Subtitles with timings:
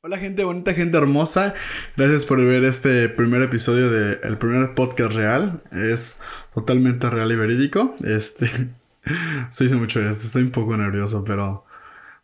[0.00, 1.54] Hola gente bonita, gente hermosa.
[1.96, 5.60] Gracias por ver este primer episodio del el primer podcast real.
[5.72, 6.20] Es
[6.54, 7.96] totalmente real y verídico.
[8.04, 8.48] Este
[9.50, 11.64] se hizo mucho esto, estoy un poco nervioso, pero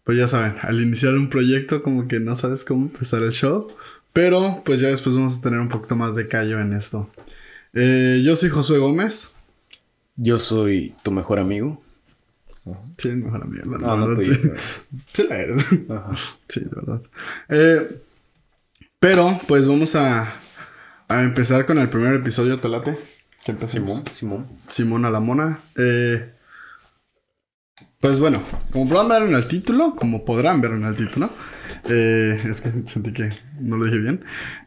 [0.04, 3.66] pues ya saben, al iniciar un proyecto como que no sabes cómo empezar el show,
[4.12, 7.10] pero pues ya después vamos a tener un poquito más de callo en esto.
[7.72, 9.32] Eh, yo soy Josué Gómez.
[10.14, 11.82] Yo soy tu mejor amigo.
[12.98, 13.76] Sí, el mejor amigo.
[13.78, 14.50] La, Ah, no, verdad, sí.
[15.12, 15.64] Sí la eres.
[15.90, 16.10] Ajá.
[16.48, 17.02] Sí, de verdad.
[17.48, 18.00] Eh,
[18.98, 20.32] pero, pues vamos a,
[21.08, 22.96] a empezar con el primer episodio, Telate.
[23.44, 23.92] Que empecemos.
[23.92, 24.46] Simón, Simón.
[24.68, 25.60] Simón a la mona.
[25.76, 26.30] Eh,
[28.00, 31.30] pues bueno, como podrán ver en el título, como podrán ver en el título,
[31.88, 34.24] eh, es que sentí que no lo dije bien.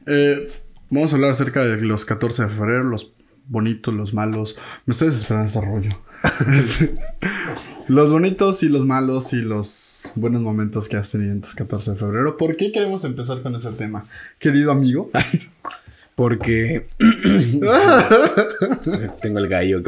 [0.07, 0.51] eh,
[0.89, 3.13] vamos a hablar acerca de los 14 de febrero, los
[3.47, 4.57] bonitos, los malos.
[4.85, 5.89] Me estoy desesperando este rollo.
[7.87, 11.91] Los bonitos y los malos y los buenos momentos que has tenido en este 14
[11.91, 12.35] de febrero.
[12.35, 14.05] ¿Por qué queremos empezar con ese tema?
[14.39, 15.09] Querido amigo.
[16.15, 16.85] Porque
[19.21, 19.81] tengo el gallo.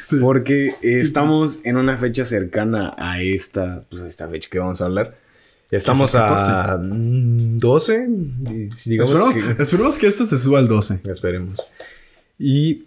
[0.00, 0.16] Sí.
[0.20, 4.86] Porque estamos en una fecha cercana a esta, pues a esta fecha que vamos a
[4.86, 5.14] hablar.
[5.70, 8.08] Estamos ¿Es el a mm, 12,
[8.50, 11.00] y si digamos Esperemos, que esperemos que esto se suba al 12.
[11.04, 11.60] esperemos.
[12.38, 12.84] Y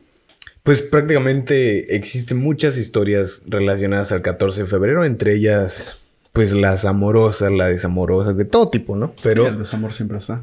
[0.64, 6.02] pues prácticamente existen muchas historias relacionadas al 14 de febrero, entre ellas
[6.34, 9.14] pues las amorosas, las desamorosas, de todo tipo, ¿no?
[9.24, 10.42] Pero Pero el desamor siempre está.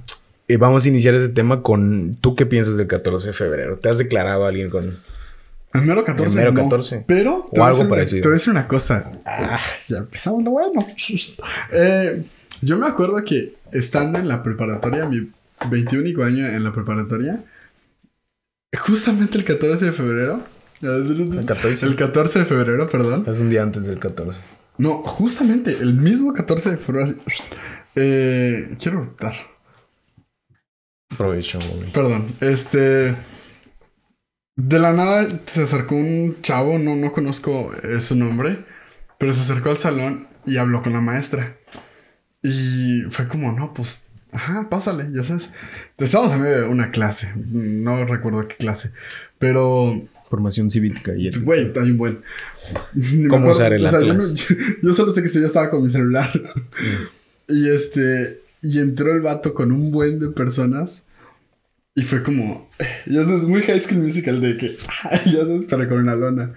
[0.48, 3.78] Eh, vamos a iniciar ese tema con ¿tú qué piensas del 14 de febrero?
[3.78, 4.96] ¿Te has declarado a alguien con
[5.74, 6.30] El mero 14.
[6.30, 7.04] El mero no, 14.
[7.06, 7.48] Pero.
[7.52, 8.22] O algo parecido.
[8.22, 9.12] Te voy a decir una cosa.
[9.24, 10.86] Ah, ya empezamos lo bueno.
[11.72, 12.22] Eh,
[12.62, 15.30] yo me acuerdo que estando en la preparatoria, mi
[15.70, 17.40] 21 año en la preparatoria,
[18.76, 20.42] justamente el 14 de febrero.
[20.80, 21.86] El 14?
[21.86, 23.24] El 14 de febrero, perdón.
[23.26, 24.40] Es un día antes del 14.
[24.78, 27.14] No, justamente el mismo 14 de febrero.
[27.96, 29.34] Eh, quiero optar.
[31.16, 31.90] Provecho, güey.
[31.90, 33.16] Perdón, este.
[34.54, 38.58] De la nada se acercó un chavo, no, no conozco eh, su nombre,
[39.18, 41.56] pero se acercó al salón y habló con la maestra.
[42.42, 45.50] Y fue como, no, pues, ajá, pásale, ya sabes.
[45.98, 48.92] Estábamos en medio de una clase, no recuerdo qué clase,
[49.38, 52.18] pero, Formación cívica y güey, hay un buen.
[53.30, 54.46] ¿Cómo usar el Atlas?
[54.82, 56.30] yo solo sé que yo estaba con mi celular.
[57.50, 61.04] Y este, y entró el vato con un buen de personas.
[61.94, 62.70] Y fue como,
[63.06, 64.76] ya sabes, muy high school musical de que,
[65.24, 66.52] ya sabes, para con una lona.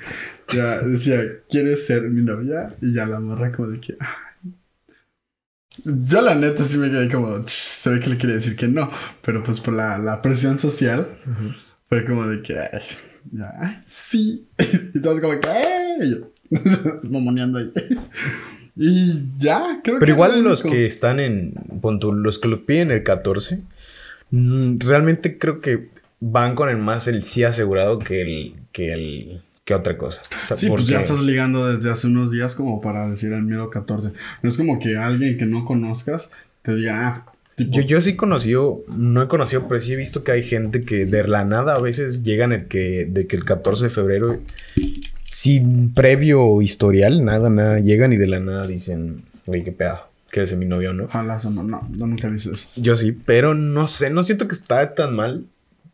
[0.50, 2.76] Ya decía, ¿quieres ser mi novia?
[2.82, 4.08] Y ya la morra como de que, "Ay".
[5.86, 8.68] Yo la neta sí me quedé como, "Ch, se ve que le quiere decir que
[8.68, 8.90] no.
[9.22, 11.08] Pero pues por la, la presión social,
[11.90, 12.82] fue como de que, "Ay,
[13.32, 14.48] ya, ay, sí.
[14.94, 16.28] Y todos como que, "Ay", yo,
[17.04, 17.72] mamoneando ahí.
[18.76, 20.00] Y ya, creo que.
[20.00, 21.54] Pero igual lo los que están en.
[22.24, 23.62] los que lo piden el 14.
[24.32, 25.90] mm, Realmente creo que
[26.20, 28.54] van con el más el sí asegurado que el.
[28.72, 29.42] que el.
[29.66, 30.22] Que otra cosa.
[30.44, 33.44] O sea, Sí, pues ya estás ligando desde hace unos días como para decir el
[33.44, 34.12] miedo 14.
[34.42, 36.32] No es como que alguien que no conozcas
[36.64, 39.98] te diga, ah, tipo, Yo, yo sí he conocido, no he conocido, pero sí he
[39.98, 43.36] visto que hay gente que de la nada a veces llegan el que, de que
[43.36, 44.40] el 14 de febrero,
[45.32, 50.00] sin previo historial, nada, nada, llegan y de la nada dicen, oye, qué pedo,
[50.30, 51.06] ¿quieres ser mi novio no?
[51.06, 52.70] ojalá no, no, nunca he visto eso.
[52.76, 55.46] Yo sí, pero no sé, no siento que está tan mal,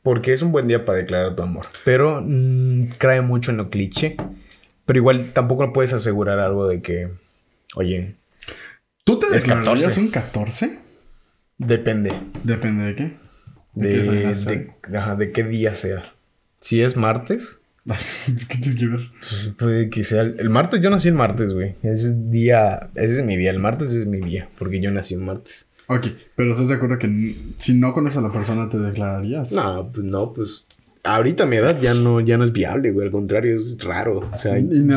[0.08, 3.70] porque es un buen día para declarar tu amor, pero mm, cae mucho en lo
[3.70, 4.16] cliché,
[4.86, 7.10] pero igual tampoco puedes asegurar algo de que,
[7.76, 8.16] oye,
[9.04, 10.00] ¿Tú te declararías 14.
[10.00, 10.80] un 14?
[11.58, 12.14] depende.
[12.46, 13.18] Depende de qué.
[13.74, 13.90] De,
[14.46, 16.10] qué de, ajá, de qué día sea.
[16.62, 19.02] Si es martes, es que tiene que ver.
[19.20, 20.22] pues puede que sea.
[20.22, 21.72] El, el martes, yo nací el martes, güey.
[21.84, 22.92] Ese es día.
[22.96, 23.50] Ese es mi día.
[23.50, 24.48] El martes es mi día.
[24.58, 25.70] Porque yo nací el martes.
[25.88, 29.52] Ok, pero ¿estás de acuerdo que si no conoces a la persona te declararías?
[29.54, 30.68] No, pues no, pues.
[31.04, 33.06] Ahorita a mi edad ya no, ya no es viable, güey.
[33.08, 34.30] Al contrario, es raro.
[34.32, 34.56] O sea,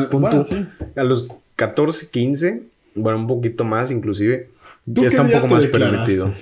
[0.09, 0.65] pon bueno, sí.
[0.97, 2.63] a los 14, 15,
[2.95, 4.49] bueno, un poquito más inclusive,
[4.85, 6.33] ¿Tú ya está un poco más permitido.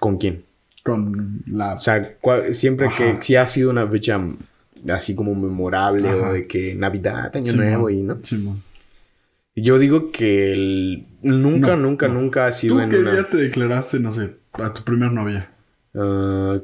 [0.00, 0.42] ¿Con quién?
[0.82, 1.74] Con la...
[1.74, 2.14] O sea,
[2.52, 2.96] siempre Ajá.
[2.96, 4.20] que si ha sido una fecha
[4.88, 6.30] así como memorable Ajá.
[6.30, 8.18] o de que Navidad, Año Nuevo y no.
[8.22, 8.62] Simón.
[9.54, 12.20] Yo digo que el, nunca, No, nunca, no.
[12.20, 13.12] nunca ha sido ¿Tú en qué una.
[13.12, 15.48] día te declaraste, no sé, a tu primer novia?
[15.94, 16.58] Ah,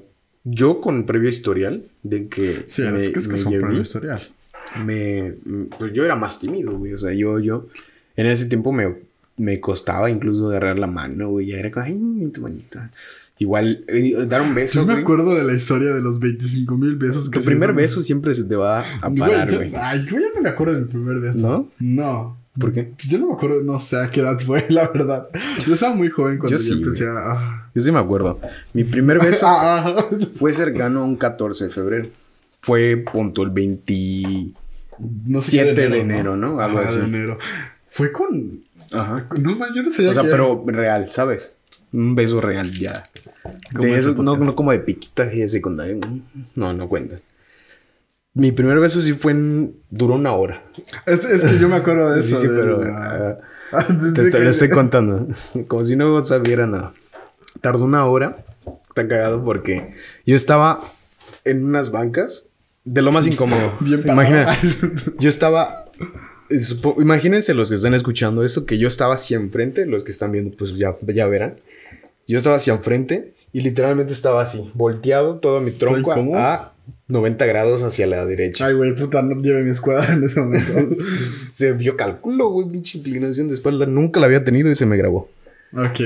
[0.44, 3.82] yo con previo historial de que Sí, me, es que es que un llevé- previo
[3.82, 4.22] historial.
[4.84, 5.34] me-
[5.78, 6.92] pues yo era más tímido, güey.
[6.94, 7.66] O sea, yo, yo,
[8.16, 8.94] en ese tiempo me,
[9.36, 11.46] me costaba incluso agarrar la mano, güey.
[11.48, 12.90] Ya era como, ay, tu manita.
[13.40, 15.02] Igual, eh, dar un beso, Yo me güey.
[15.04, 18.42] acuerdo de la historia de los 25 mil besos que Tu primer beso siempre se
[18.44, 19.72] te va a Güey, parar, yo- güey.
[19.76, 21.46] Ay, yo ya no me acuerdo de mi primer beso.
[21.48, 21.70] ¿No?
[21.78, 22.36] No.
[22.58, 22.90] ¿Por qué?
[23.08, 25.28] Yo no me acuerdo, no sé a qué edad fue, la verdad.
[25.66, 27.14] Yo estaba muy joven cuando Yo yo, sí, empecé a.
[27.16, 27.70] ah.
[27.74, 28.40] Yo sí me acuerdo.
[28.72, 30.08] Mi primer beso Ah, ah.
[30.38, 32.08] fue cercano a un 14 de febrero.
[32.60, 33.94] Fue punto el 20...
[35.26, 36.60] no sé 7 qué de enero, ¿no?
[36.60, 36.98] Algo así.
[36.98, 37.38] de enero.
[37.86, 38.60] Fue con.
[38.92, 39.26] Ajá.
[39.38, 41.54] No, man, yo no sabía O sea, pero real, ¿sabes?
[41.92, 43.04] Un beso real ya.
[43.70, 45.96] De eso, no, no como de piquitas y de secundaria.
[46.54, 47.18] No, no cuenta.
[48.38, 49.74] Mi primer beso sí fue en...
[49.90, 50.62] Duró una hora.
[51.06, 52.40] Es, es que yo me acuerdo de Sí, eso.
[52.40, 52.82] sí, de pero...
[52.84, 53.38] la-
[53.72, 55.26] ah, de te, te lo estoy contando.
[55.68, 56.92] Como si no sabiera nada.
[57.60, 58.36] Tardó una hora.
[58.88, 59.94] Está cagado porque
[60.24, 60.80] yo estaba
[61.44, 62.44] en unas bancas
[62.84, 63.72] de lo más incómodo.
[63.80, 64.02] Bien.
[64.06, 64.56] Imagina,
[65.18, 65.86] yo estaba.
[66.48, 66.58] eh,
[66.98, 70.54] Imagínense los que están escuchando esto, que yo estaba hacia enfrente, los que están viendo,
[70.56, 71.54] pues ya, ya verán.
[72.28, 76.72] Yo estaba hacia enfrente y literalmente estaba así, volteado todo mi tronco a
[77.08, 78.66] 90 grados hacia la derecha.
[78.66, 80.72] Ay, güey, puta, no lleve mi escuadra en ese momento.
[81.28, 83.86] Se, yo calculo, güey, pinche inclinación de espalda.
[83.86, 85.28] Nunca la había tenido y se me grabó.
[85.72, 86.00] ok.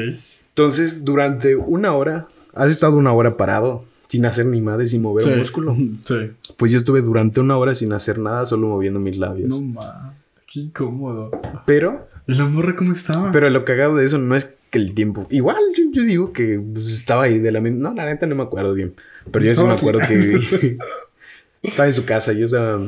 [0.51, 5.27] Entonces, durante una hora, has estado una hora parado, sin hacer ni madre, sin mover
[5.27, 5.77] un músculo.
[6.05, 6.31] Sí.
[6.59, 9.49] Pues yo estuve durante una hora sin hacer nada, solo moviendo mis labios.
[9.49, 10.15] No ma.
[10.47, 11.31] Qué incómodo.
[11.65, 13.33] Pero, ¿Y la morra cómo estaba?
[13.33, 15.27] pero lo cagado de eso no es que el tiempo.
[15.31, 17.89] Igual yo, yo digo que pues, estaba ahí de la misma.
[17.89, 18.93] No, la neta no me acuerdo bien.
[19.31, 20.77] Pero yo sí me acuerdo que
[21.63, 22.81] estaba en su casa, yo estaba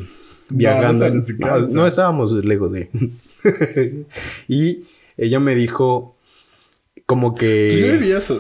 [0.49, 1.21] viajando.
[1.23, 1.69] su No, casa.
[1.73, 2.89] no, estábamos lejos de.
[4.49, 4.85] y
[5.17, 6.17] ella me dijo
[7.07, 7.93] como ¿Tú ya que.
[7.99, 8.33] vivías,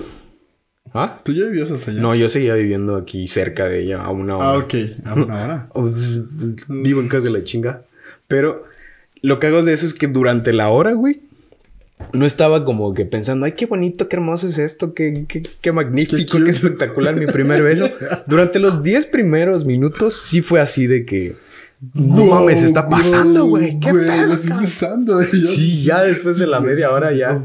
[0.92, 1.20] ¿Ah?
[1.24, 2.00] ¿Tú ya vivías hasta allá?
[2.00, 4.48] No, yo seguía viviendo aquí cerca de ella a una hora.
[4.50, 4.74] Ah, ok.
[5.04, 5.68] A una hora.
[6.68, 7.82] Vivo en casa de la chinga.
[8.28, 8.64] Pero
[9.20, 11.20] lo que hago de eso es que durante la hora, güey,
[12.12, 15.72] no estaba como que pensando, ay, qué bonito, qué hermoso es esto, qué, qué, qué
[15.72, 16.50] magnífico, Qué qué, cute".
[16.50, 17.86] espectacular mi primer beso.
[18.26, 21.36] Durante los 10 primeros minutos sí fue así de que,
[21.94, 25.14] no mames, está pasando, güey, qué Güey, pedo, lo estoy cabrón?" pensando.
[25.16, 25.28] güey.
[25.32, 27.42] Yo- Sí, ya después de la media hora ya.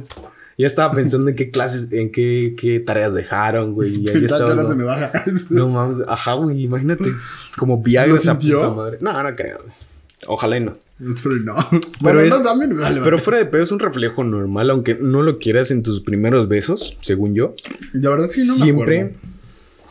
[0.58, 3.96] Ya estaba pensando en qué clases, en qué, qué tareas dejaron, güey.
[4.04, 4.54] Y ahí estaba.
[4.56, 4.68] ¿no?
[4.68, 5.12] se me baja.
[5.50, 7.06] No mames, ajá, güey, imagínate.
[7.58, 8.98] Como Viagra ¿Lo esa puta madre.
[9.00, 9.60] No, no creo.
[10.28, 10.74] Ojalá y no.
[11.00, 11.56] Espero y no.
[11.70, 13.24] Pero Bueno, es- no, también me vale, Pero vale.
[13.24, 16.98] fuera de pedo es un reflejo normal, aunque no lo quieras en tus primeros besos,
[17.02, 17.56] según yo.
[17.94, 19.18] La verdad es que no me siempre acuerdo.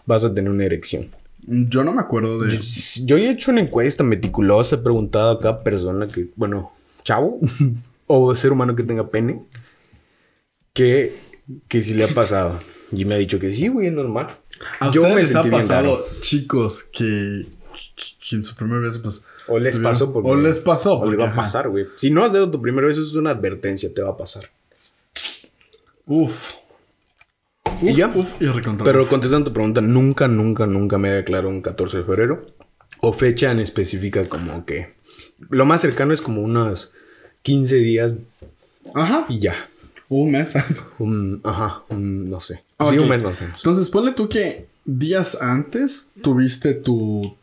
[0.07, 1.09] vas a tener una erección.
[1.47, 2.61] Yo no me acuerdo de.
[3.05, 6.73] Yo he hecho una encuesta meticulosa, he preguntado a cada persona que, bueno,
[7.05, 7.41] chavo
[8.07, 9.41] o ser humano que tenga pene,
[10.75, 11.15] que,
[11.69, 12.59] que si le ha pasado.
[12.93, 14.29] Y me ha dicho que sí, güey, es normal.
[14.81, 17.47] ¿A Yo ustedes me les ha pasado, chicos, que,
[18.29, 19.25] que en su primer beso, pues.
[19.49, 21.01] O les pasó porque- O les pasó.
[21.01, 21.87] O le va a pasar, güey.
[21.97, 24.45] Si no has dado tu primer beso, es una advertencia, te va a pasar.
[26.07, 26.53] Uf.
[27.83, 28.09] Y ya.
[28.15, 28.47] Uf, y.
[28.85, 32.45] Pero contestando tu pregunta, nunca, nunca, nunca me declarado un 14 de febrero.
[33.01, 34.95] O fecha en específica como que...
[35.51, 36.93] Lo más cercano es como unos
[37.43, 38.15] 15 días
[38.95, 39.27] Ajá.
[39.29, 39.69] y ya.
[40.09, 40.55] Un mes.
[40.99, 42.61] Un, ajá, un- no sé.
[42.91, 43.59] Sí, un mes más o menos.
[43.59, 47.37] Entonces, ponle tú que días antes tuviste tu.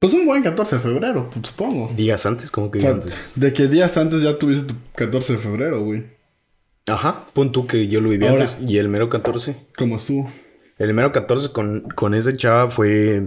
[0.00, 1.92] Pues un buen 14 de febrero, pues, supongo.
[1.96, 3.18] Días antes, como que O sea, días antes.
[3.34, 6.04] de que días antes ya tuviste tu 14 de febrero, güey.
[6.86, 8.58] Ajá, pon tú que yo lo viví Ahora- antes.
[8.68, 9.56] Y el mero 14.
[9.76, 10.26] Como tú.
[10.78, 13.20] El mero 14 con, con esa chava fue...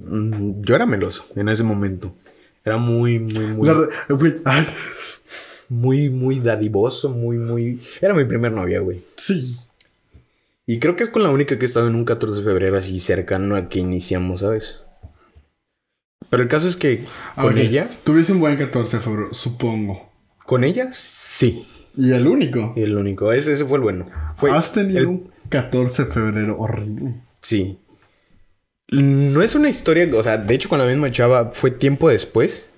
[0.00, 2.14] mm, Yo era meloso en ese momento.
[2.64, 3.68] Era muy, muy, muy...
[4.08, 4.66] Güey, ay,
[5.68, 7.80] Muy, muy dadivoso, muy, muy...
[8.00, 9.00] Era mi primer novia, güey.
[9.16, 9.40] sí.
[10.64, 12.78] Y creo que es con la única que he estado en un 14 de febrero
[12.78, 14.84] así cercano a que iniciamos, ¿sabes?
[16.32, 17.04] Pero el caso es que
[17.36, 20.08] Ah, con ella, Tuviste un buen 14 de febrero, supongo.
[20.46, 21.66] con ella, sí.
[21.94, 22.72] Y el único.
[22.74, 24.06] Y el único, ese, ese fue el bueno.
[24.36, 27.16] Fue Has tenido el- un 14 de febrero horrible.
[27.42, 27.78] Sí.
[28.88, 32.70] No es una historia, o sea, de hecho con la misma chava fue tiempo después.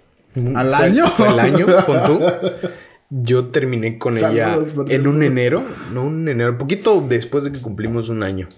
[0.56, 1.04] ¿Al año?
[1.18, 2.20] El año, con tú.
[3.10, 7.60] Yo terminé con Saludos, ella en un enero, no un enero, poquito después de que
[7.60, 8.48] cumplimos un año.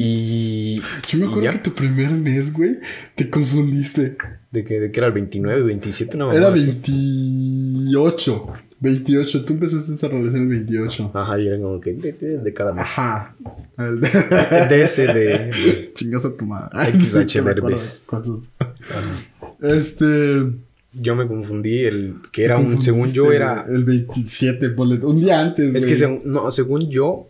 [0.00, 0.80] Y...
[1.08, 1.52] Yo me acuerdo ya.
[1.54, 2.78] que tu primer mes, güey,
[3.16, 4.16] te confundiste.
[4.52, 6.66] De que, de que era el 29, 27, una mamá Era así.
[6.66, 8.46] 28.
[8.80, 9.44] 28.
[9.44, 11.10] Tú empezaste esa relación el 28.
[11.12, 12.82] Ajá, y era como que de, de- de cada mes.
[12.84, 13.34] Ajá.
[13.76, 14.08] El de...
[14.68, 15.90] De ese, de...
[15.94, 16.92] Chingas a tu madre.
[16.92, 17.42] XH.
[18.06, 18.50] Cosas.
[18.60, 19.56] ajá.
[19.62, 20.44] Este.
[20.92, 22.80] Yo me confundí, el que era un...
[22.82, 23.66] Según yo era...
[23.68, 25.86] El 27, ponle- Un día antes, Es güey.
[25.86, 27.28] que según, no, según yo,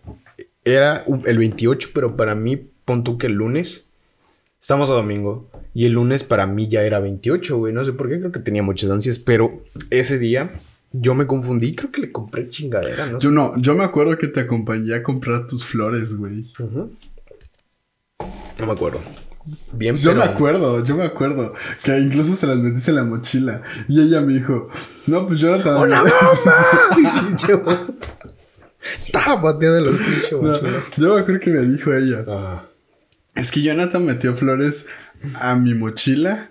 [0.70, 3.90] era el 28, pero para mí, pon tú que el lunes,
[4.60, 8.08] estamos a domingo, y el lunes para mí ya era 28, güey, no sé por
[8.08, 9.58] qué, creo que tenía muchas ansias, pero
[9.90, 10.50] ese día
[10.92, 13.18] yo me confundí, creo que le compré chingadera, ¿no?
[13.18, 16.46] Yo no, yo me acuerdo que te acompañé a comprar tus flores, güey.
[16.58, 16.92] Ujú.
[18.58, 19.00] No me acuerdo.
[19.72, 20.24] bien, Yo pero...
[20.24, 21.54] me acuerdo, yo me acuerdo.
[21.84, 23.62] Que incluso se las metiste en la mochila.
[23.86, 24.68] Y ella me dijo,
[25.06, 25.76] no, pues Jonathan.
[25.76, 27.26] ¡Una bomba!
[27.28, 27.86] Pinche bomba.
[29.06, 30.60] Estaba pateando los pinches No,
[30.96, 32.24] yo me acuerdo que me dijo ella.
[32.28, 32.64] Ah.
[33.34, 34.86] Es que Jonathan metió flores
[35.40, 36.50] a mi mochila.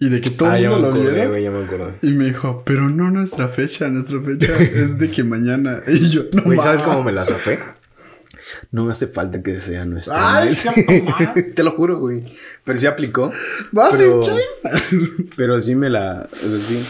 [0.00, 1.50] Y de que todo Ah, el ya me mundo lo acordé, viera.
[1.50, 2.08] me.
[2.08, 5.82] Y me dijo, pero no nuestra fecha, nuestra fecha es de que mañana.
[5.88, 7.58] Y yo, no Güey, ¿sabes cómo me la zafé?
[8.70, 10.38] No hace falta que sea nuestra.
[10.38, 10.56] Ay.
[11.54, 12.22] Te lo juro, güey.
[12.64, 13.32] Pero sí aplicó.
[13.72, 14.20] Vas pero,
[15.36, 16.28] pero sí me la.
[16.30, 16.80] O sea, sí.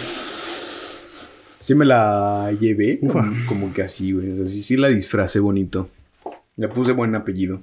[1.69, 2.99] Sí me la llevé.
[3.03, 3.29] Ufa.
[3.47, 4.33] Como, que así, güey.
[4.33, 5.91] O sea, sí, sí la disfracé bonito.
[6.57, 7.61] Le puse buen apellido.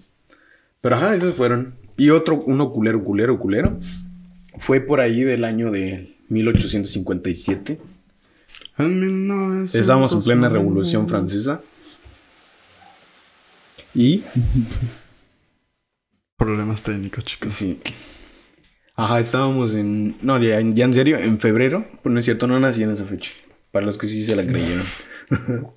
[0.80, 1.74] Pero ajá, esos fueron.
[1.98, 3.80] Y otro, uno culero, culero, culero.
[4.60, 7.80] Fue por ahí del año de 1857.
[8.78, 9.74] En 1900.
[9.74, 11.62] Estábamos en plena revolución francesa.
[13.96, 14.22] Y
[16.38, 17.54] Problemas técnicos, chicos.
[17.54, 17.80] Sí.
[18.96, 20.16] Ajá, estábamos en.
[20.22, 21.88] No, ya, ya en serio, en febrero.
[22.04, 23.32] Pues no es cierto, no nací en esa fecha.
[23.75, 24.86] Para los que sí se la creyeron.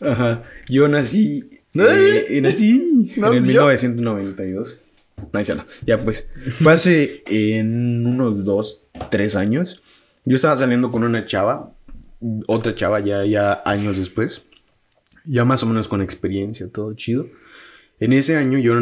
[0.00, 0.44] Ajá.
[0.66, 1.44] Yo nací.
[1.74, 3.66] eh, eh, nací en el ¿Nació?
[3.66, 4.82] 1992.
[5.30, 5.66] No, ya no.
[5.86, 6.32] Ya pues.
[6.52, 9.82] Fue hace en unos dos, tres años.
[10.24, 11.70] Yo estaba saliendo con una chava.
[12.46, 14.44] Otra chava ya, ya años después.
[15.26, 17.28] Ya más o menos con experiencia, todo chido.
[18.00, 18.72] En ese año yo,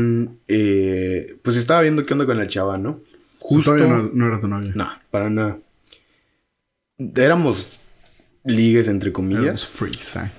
[0.46, 3.00] eh, pues estaba viendo qué onda con la chava, ¿no?
[3.40, 4.70] Justo todavía no, no era tu novia.
[4.72, 5.58] No, para nada.
[7.16, 7.80] Éramos
[8.46, 9.70] ligues, entre comillas.
[10.02, 10.30] ¿sabes?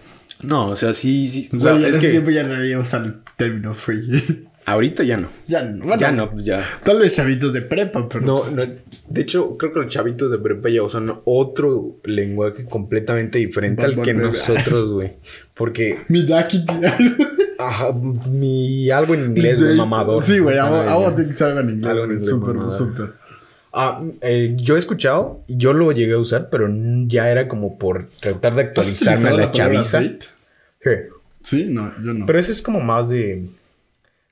[0.41, 1.49] No, o sea, sí, sí.
[1.55, 4.47] O sea, ya es en ese que tiempo ya no habíamos al término free.
[4.67, 5.29] ahorita ya no.
[5.47, 5.85] ya no.
[5.85, 6.63] Bueno, Ya no, pues ya.
[6.83, 8.23] Tal vez chavitos de prepa, pero.
[8.25, 8.63] No, no.
[9.09, 14.01] De hecho, creo que los chavitos de prepa ya usan otro lenguaje completamente diferente al
[14.01, 14.27] que Bunny.
[14.27, 15.13] nosotros, güey.
[15.55, 16.65] Porque, Mi Daki.
[17.59, 20.23] ajá, mi algo en inglés, güey, mamador.
[20.23, 20.91] Sí, güey, Ah, ya.
[20.91, 21.89] hago que salga en inglés.
[21.91, 23.13] Algo en inglés, Súper, súper.
[23.79, 26.67] Ah, eh, yo he escuchado, yo lo llegué a usar, pero
[27.07, 30.01] ya era como por tratar de ¿Has actualizarme a la palabra chaviza.
[30.01, 30.19] date?
[30.83, 30.89] Sí.
[31.43, 32.25] Sí, no, yo no.
[32.25, 33.45] Pero ese es como más de,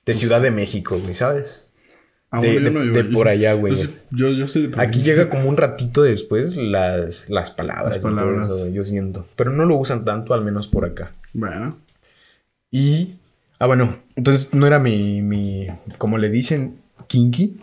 [0.05, 1.69] de Ciudad de México, güey, ¿sabes?
[2.31, 3.75] Ah, de- bueno, yo de- no, de yo- por allá, güey.
[4.11, 7.95] Yo, yo, soy de Aquí llega como un ratito después las, las palabras.
[7.95, 8.49] Las palabras.
[8.49, 9.25] eso, yo siento.
[9.37, 11.11] Pero no lo usan tanto, al menos por acá.
[11.33, 11.77] Bueno.
[12.71, 13.15] Y.
[13.59, 13.99] Ah, bueno.
[14.15, 15.21] Entonces no era mi.
[15.21, 17.57] mi como le dicen, kinky.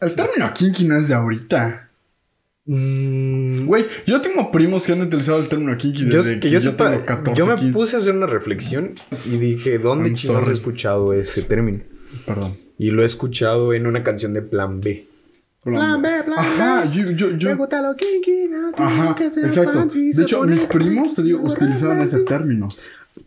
[0.00, 1.88] El término kinky no es de ahorita.
[2.66, 6.60] Mm, Güey, yo tengo primos que han utilizado el término kinky yo, desde que yo,
[6.60, 7.72] sepa, tengo 14, yo me 15.
[7.72, 8.92] puse a hacer una reflexión
[9.26, 11.80] y dije, ¿dónde chingados he escuchado ese término?
[12.26, 12.56] Perdón.
[12.78, 15.06] Y lo he escuchado en una canción de Plan B.
[15.62, 17.54] Plan B, plan Ajá, yo, yo, yo.
[17.56, 19.74] gusta lo kinky, no Ajá, que ser exacto.
[19.80, 22.68] fancy, De se hecho, mis primos, te digo, utilizaban ese término.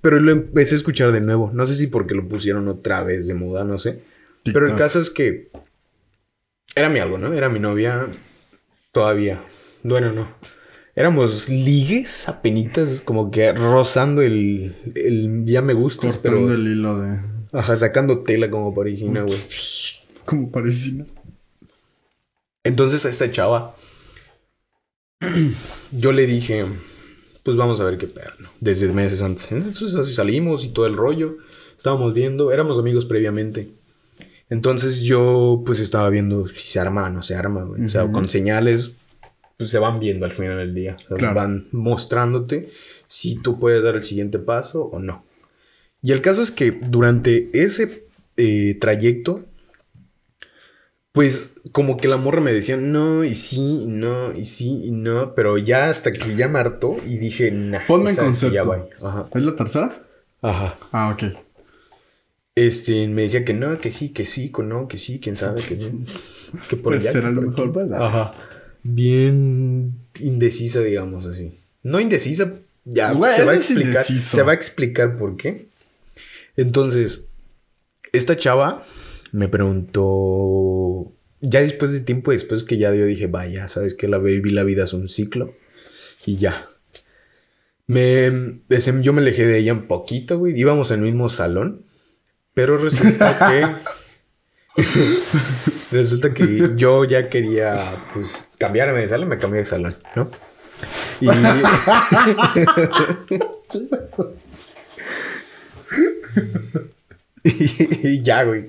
[0.01, 1.51] Pero lo empecé a escuchar de nuevo.
[1.53, 3.99] No sé si porque lo pusieron otra vez de moda, no sé.
[4.43, 5.49] Pero el caso es que
[6.75, 7.33] era mi algo, ¿no?
[7.33, 8.07] Era mi novia
[8.91, 9.43] todavía.
[9.83, 10.27] Bueno, no.
[10.95, 16.99] Éramos ligues, apenitas, como que rozando el, el ya me gusta, Cortando pero el hilo
[16.99, 17.19] de.
[17.51, 19.37] ajá, sacando tela como parisina, güey.
[20.25, 21.05] Como parecía.
[22.63, 23.75] Entonces a esta chava
[25.91, 26.65] yo le dije,
[27.43, 28.49] pues vamos a ver qué pedo, ¿no?
[28.61, 29.51] Desde meses antes.
[29.51, 31.37] Entonces así salimos y todo el rollo.
[31.75, 33.67] Estábamos viendo, éramos amigos previamente.
[34.49, 37.85] Entonces yo pues estaba viendo si se arma o no se arma, güey.
[37.85, 38.93] O sea, con señales
[39.57, 40.95] pues se van viendo al final del día.
[40.95, 41.35] O sea, Claro.
[41.35, 42.69] van mostrándote
[43.07, 45.23] si tú puedes dar el siguiente paso o no.
[46.01, 49.45] Y el caso es que durante ese eh, trayecto,
[51.11, 54.91] pues como que la morra me decía no, y sí, y no, y sí, y
[54.91, 58.89] no, pero ya hasta que ya me hartó y dije, nah, Ponme en ya concepto.
[59.03, 59.25] Ajá.
[59.33, 59.95] ¿Es la tercera?
[60.41, 60.75] Ajá.
[60.91, 61.37] Ah, ok.
[62.55, 65.61] Este, me decía que no, que sí, que sí, que no, que sí, quién sabe,
[65.61, 66.05] que no.
[66.69, 67.93] Que por Pues allá, será que lo por mejor.
[68.01, 68.33] Ajá.
[68.83, 71.53] Bien indecisa, digamos así.
[71.81, 72.53] No indecisa,
[72.85, 73.87] ya Güey, se va a explicar.
[74.05, 74.35] indeciso.
[74.37, 75.65] Se va a explicar por qué.
[76.55, 77.25] Entonces,
[78.11, 78.83] esta chava
[79.31, 81.11] me preguntó.
[81.41, 84.63] Ya después de tiempo después que ya yo dije, vaya, sabes que la baby, la
[84.63, 85.53] vida es un ciclo.
[86.25, 86.67] Y ya.
[87.87, 90.57] Me, ese- yo me alejé de ella un poquito, güey.
[90.57, 91.81] Íbamos en el mismo salón.
[92.53, 93.37] Pero resulta
[94.75, 94.83] que.
[95.91, 99.29] resulta que yo ya quería, pues, cambiarme de salón.
[99.29, 100.29] Me cambié de salón, ¿no?
[101.21, 101.27] Y.
[107.43, 108.65] y ya, güey.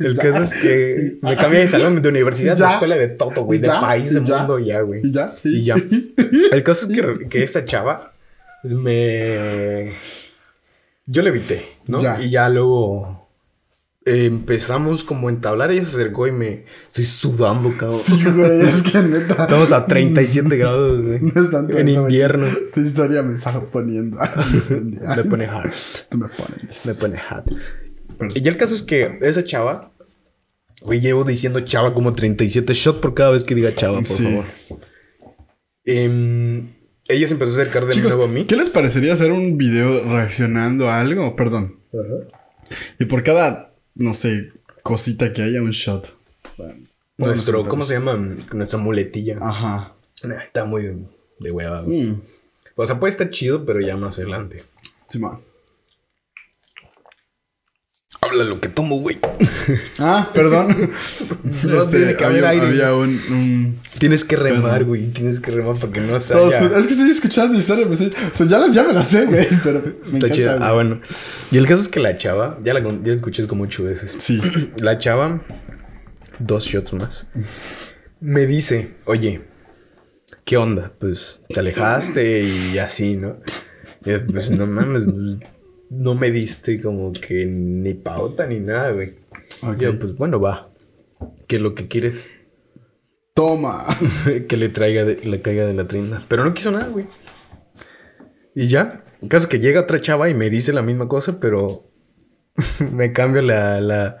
[0.00, 0.22] El Ya.
[0.22, 3.68] caso es que me cambié de salón, de universidad, de escuela, de todo, güey, de
[3.68, 5.02] país, de mundo, ya, güey.
[5.04, 5.34] ¿Y ya?
[5.44, 5.74] Y ya.
[6.52, 8.12] El caso es que, que esta chava
[8.64, 9.92] me.
[11.10, 12.02] Yo le evité, ¿no?
[12.02, 12.20] Ya.
[12.20, 13.26] Y ya luego.
[14.04, 15.70] empezamos como a entablar.
[15.70, 16.64] Ella se acercó y me.
[16.86, 18.00] Estoy sudando, cabrón.
[18.06, 19.44] Sí, güey, es que neta.
[19.44, 21.20] Estamos a 37 grados, güey.
[21.20, 22.46] No es tanto En eso, invierno.
[22.74, 24.18] Tu historia me está poniendo.
[24.70, 25.72] Me pone hard.
[26.10, 26.86] Tú me pones.
[26.86, 27.44] Me pone hot.
[28.18, 28.36] Perdón.
[28.36, 29.90] Y ya el caso es que esa chava.
[30.82, 34.24] Güey, llevo diciendo chava como 37 shots por cada vez que diga chava, por Sí.
[34.24, 34.44] favor.
[35.84, 36.68] Em,
[37.08, 38.44] ella se empezó a acercar de Chicos, nuevo a mí.
[38.44, 41.34] ¿qué les parecería hacer un video reaccionando a algo?
[41.36, 41.76] Perdón.
[42.98, 46.14] Y por cada, no sé, cosita que haya, un shot.
[47.16, 48.16] Nuestro, ¿cómo se llama?
[48.52, 49.38] Nuestra muletilla.
[49.40, 49.94] Ajá.
[50.22, 51.06] Nah, Está muy
[51.40, 51.82] de hueva.
[51.82, 52.20] Mm.
[52.76, 54.62] O sea, puede estar chido, pero ya más adelante.
[55.08, 55.40] Simón.
[58.28, 59.18] Habla lo que tomo, güey.
[59.98, 60.68] Ah, perdón.
[61.64, 62.66] No, tiene que haber había, aire.
[62.84, 65.08] había un, un- Tienes que remar, güey.
[65.08, 66.78] Tienes que remar para que no se Todos- haya...
[66.78, 67.86] Es que estoy escuchando la historia.
[67.86, 69.46] pues, o sea, ya, las, ya me la sé, güey.
[69.64, 70.34] Pero me Está encanta.
[70.34, 70.56] chido.
[70.56, 70.68] güey.
[70.68, 71.00] Ah, bueno.
[71.50, 74.16] Y el caso es que la chava, ya la, ya la escuché como ocho veces.
[74.18, 74.40] Sí.
[74.78, 75.42] La chava,
[76.38, 77.28] dos shots más,
[78.20, 79.40] me dice, oye,
[80.44, 80.92] ¿qué onda?
[81.00, 83.36] Pues te alejaste y así, ¿no?
[84.04, 85.50] Y yo, pues no mames, pues,
[85.90, 89.14] no me diste como que ni pauta ni nada, güey.
[89.62, 89.76] Ok.
[89.78, 90.68] Yo, pues bueno, va.
[91.46, 92.30] ¿Qué es lo que quieres?
[93.34, 93.84] Toma.
[94.48, 96.22] que le traiga, de- le caiga de la trinda.
[96.28, 97.06] Pero no quiso nada, güey.
[98.54, 99.02] Y ya.
[99.22, 101.82] El caso que llega otra chava y me dice la misma cosa, pero
[102.92, 104.18] me cambia la, la.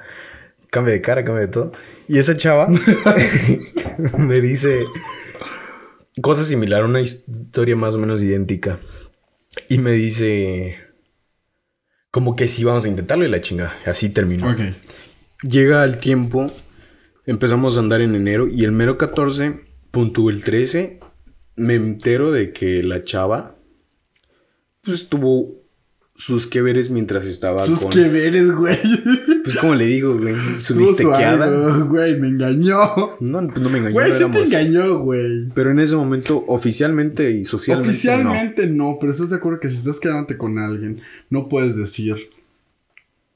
[0.70, 1.72] Cambia de cara, cambia de todo.
[2.08, 2.68] Y esa chava
[4.18, 4.84] me dice
[6.20, 8.78] cosa similar, una historia más o menos idéntica.
[9.68, 10.76] Y me dice.
[12.10, 13.74] Como que sí, vamos a intentarlo y la chinga.
[13.86, 14.54] Así terminó.
[15.42, 16.50] Llega el tiempo,
[17.26, 19.60] empezamos a andar en enero y el mero 14,
[19.90, 20.98] punto el 13,
[21.56, 23.54] me entero de que la chava,
[24.82, 25.48] pues tuvo
[26.18, 27.90] sus que veres mientras estaba Sus con...
[27.90, 28.76] que veres, güey.
[29.44, 31.84] Pues como le digo, güey, su bistequeada.
[31.84, 33.16] Güey, me engañó.
[33.20, 35.48] No, no me engañó, Güey, no sí te engañó, güey.
[35.54, 38.98] Pero en ese momento, oficialmente y socialmente, Oficialmente no.
[39.00, 42.16] pero estás de acuerdo que si estás quedándote con alguien, no puedes decir.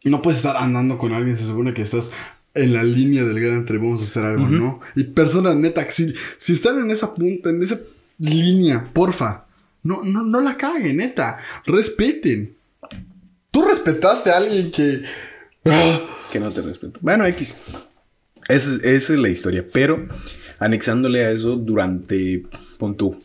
[0.04, 2.10] No puedes estar andando con alguien, se supone que estás
[2.54, 4.80] en la línea delgada entre vamos a hacer algo, ¿no?
[4.96, 7.78] Y personas neta, si, si están en esa punta, en esa
[8.18, 9.46] línea, porfa,
[9.84, 11.38] no, no, no la caguen, neta.
[11.64, 12.54] Respeten.
[13.52, 15.02] Tú respetaste a alguien que.
[15.66, 16.00] Ah.
[16.32, 16.98] Que no te respeto.
[17.02, 17.62] Bueno, X.
[18.48, 19.64] Esa es, esa es la historia.
[19.72, 20.08] Pero,
[20.58, 22.42] anexándole a eso, durante,
[22.78, 23.16] pon tú,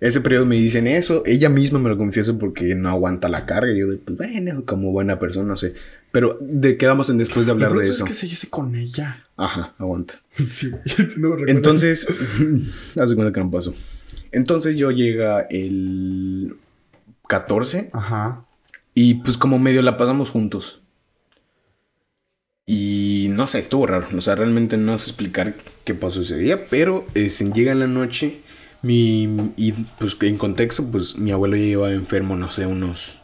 [0.00, 3.70] ese periodo me dicen eso, ella misma me lo confiesa porque no aguanta la carga.
[3.72, 5.74] Y yo, pues bueno, como buena persona, no sé.
[6.10, 8.04] Pero de, quedamos en después de hablar de eso.
[8.04, 9.22] Es que se hice con ella.
[9.36, 10.14] Ajá, aguanta.
[10.50, 10.70] Sí,
[11.18, 11.46] no me recuerdo.
[11.48, 12.08] Entonces,
[12.98, 13.74] haz de cuenta que no pasó.
[14.32, 16.56] Entonces yo llega el
[17.28, 18.44] 14 Ajá.
[19.02, 20.80] Y pues como medio la pasamos juntos.
[22.66, 24.06] Y no sé, estuvo raro.
[24.16, 28.42] O sea, realmente no sé explicar qué pasó ese día, pero es, llega la noche
[28.82, 33.16] mi, y pues en contexto, pues mi abuelo ya iba enfermo, no sé, unos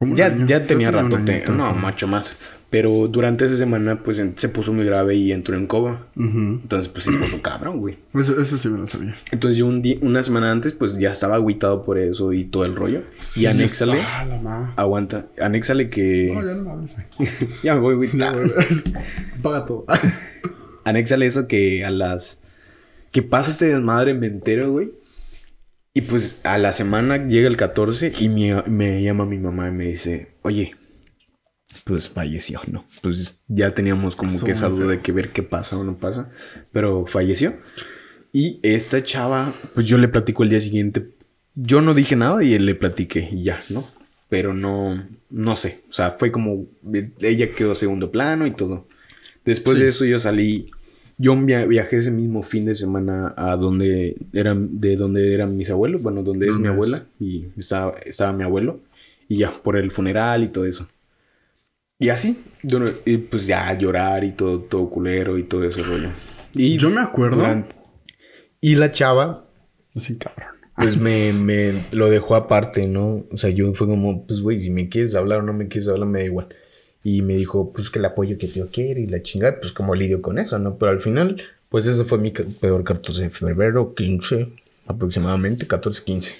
[0.00, 0.46] Ya, año.
[0.46, 2.36] ya tenía rato, te- no, macho más.
[2.70, 6.06] Pero durante esa semana, pues se puso muy grave y entró en coma.
[6.16, 6.38] Ujú.
[6.62, 7.96] Entonces, pues se puso cabrón, güey.
[8.14, 9.16] Eso, eso sí me lo sabía.
[9.32, 12.64] Entonces, yo un día, una semana antes, pues ya estaba agüitado por eso y todo
[12.64, 13.02] el rollo.
[13.34, 14.00] y anéxale,
[14.40, 14.72] ma.
[14.76, 16.30] aguanta, anéxale que.
[16.32, 16.94] No, ya no mames.
[17.64, 18.08] ya me voy, güey.
[19.42, 19.84] Paga todo.
[20.84, 22.42] Anéxale eso que a las.
[23.10, 24.90] Que pasa este desmadre, me entero, güey.
[25.92, 29.72] Y pues a la semana llega el 14 y mi- me llama mi mamá y
[29.72, 30.76] me dice, oye,
[31.84, 32.84] pues falleció, ¿no?
[33.02, 36.30] Pues ya teníamos como que esa duda de que ver qué pasa o no pasa,
[36.72, 37.54] pero falleció.
[38.32, 41.06] Y esta chava, pues yo le platico el día siguiente.
[41.54, 43.84] Yo no dije nada y le platiqué y ya, ¿no?
[44.28, 45.80] Pero no, no sé.
[45.88, 46.64] O sea, fue como,
[47.20, 48.86] ella quedó a segundo plano y todo.
[49.44, 49.82] Después Sí.
[49.82, 50.70] de eso yo salí,
[51.18, 55.70] yo via- viajé ese mismo fin de semana a donde eran, de donde eran mis
[55.70, 58.78] abuelos, bueno, donde es mi abuela y estaba, estaba mi abuelo
[59.28, 60.86] y ya, por el funeral y todo eso.
[62.00, 62.36] Y así,
[63.04, 66.08] y pues ya llorar y todo, todo culero y todo ese rollo.
[66.54, 67.36] Y Yo me acuerdo.
[67.36, 67.74] durante-
[68.60, 69.44] y la chava,
[69.96, 70.48] Sí, cabrón.
[70.76, 73.22] pues me, me lo dejó aparte, ¿no?
[73.30, 75.88] O sea, yo fue como, pues, güey, si me quieres hablar o no me quieres
[75.88, 76.46] hablar, me da igual.
[77.04, 79.94] Y me dijo, pues, que el apoyo que tío quiere y la chingada, pues, como
[79.94, 80.76] lidio con eso, ¿no?
[80.76, 84.48] Pero al final, pues, ese fue mi peor 14 de febrero, 15,
[84.86, 86.34] aproximadamente, 14, 15.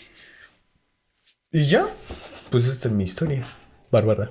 [1.52, 1.86] Y ya,
[2.50, 3.46] pues, esta es mi historia,
[3.90, 4.30] Bárbara.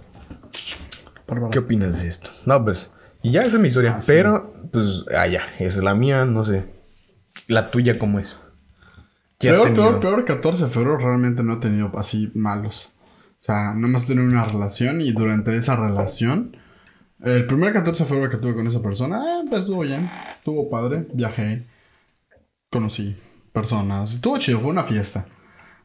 [1.30, 1.52] Bárbara.
[1.52, 2.30] ¿Qué opinas de esto?
[2.46, 3.96] No, pues, y ya esa es mi historia.
[3.98, 4.08] Ah, sí.
[4.08, 6.66] pero, pues, ah, ya, esa es la mía, no sé.
[7.48, 8.38] La tuya, ¿cómo es?
[9.38, 12.92] ¿Qué has Peor, peor, peor 14 de febrero realmente no he tenido así malos.
[13.40, 16.58] O sea, nada más he tenido una relación y durante esa relación
[17.24, 20.10] El primer 14 de febrero que tuve con esa persona, eh, pues estuvo bien.
[20.38, 21.06] Estuvo padre.
[21.14, 21.66] Viajé.
[22.70, 23.16] Conocí
[23.54, 24.14] personas.
[24.14, 25.26] Estuvo chido, fue una fiesta.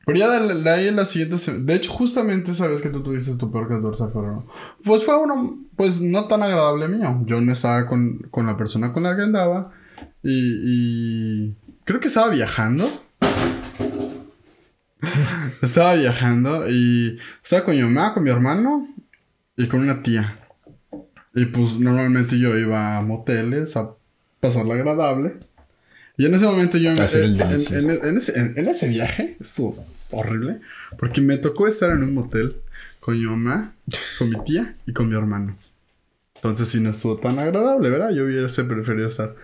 [0.07, 3.03] Pero ya de, de ahí en la siguiente De hecho, justamente esa vez que tú
[3.03, 4.47] tuviste tu peor 14 de febrero.
[4.85, 7.23] Pues fue uno, pues no tan agradable mío.
[7.25, 9.73] Yo no estaba con, con la persona con la que andaba.
[10.23, 12.88] Y, y creo que estaba viajando.
[15.62, 18.88] estaba viajando y estaba con mi mamá, con mi hermano
[19.57, 20.38] y con una tía.
[21.35, 23.90] Y pues normalmente yo iba a moteles a
[24.40, 25.35] pasarla agradable.
[26.16, 26.92] Y en ese momento yo...
[26.92, 30.59] El en- en, en- ese, en- ese viaje estuvo horrible.
[30.98, 32.55] Porque me tocó estar en un motel
[33.00, 33.72] con mi mamá,
[34.18, 35.57] con mi tía y con mi hermano.
[36.37, 38.11] Entonces sí no estuvo tan agradable, ¿verdad?
[38.11, 39.35] Yo hubiese preferido estar...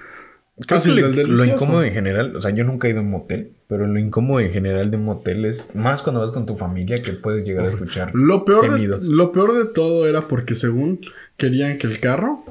[0.66, 3.50] Casi lo, lo incómodo en general, o sea, yo nunca he ido a un motel,
[3.66, 7.02] pero lo incómodo en general de un motel es más cuando vas con tu familia
[7.02, 8.11] que puedes llegar a escuchar.
[8.14, 11.00] Lo peor, de, lo peor de todo era porque según
[11.38, 12.44] querían que el carro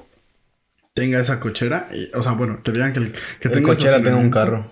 [0.94, 1.88] tenga esa cochera.
[1.94, 4.66] y- o sea, bueno, querían que el, que El tenga cochera tenga un carro.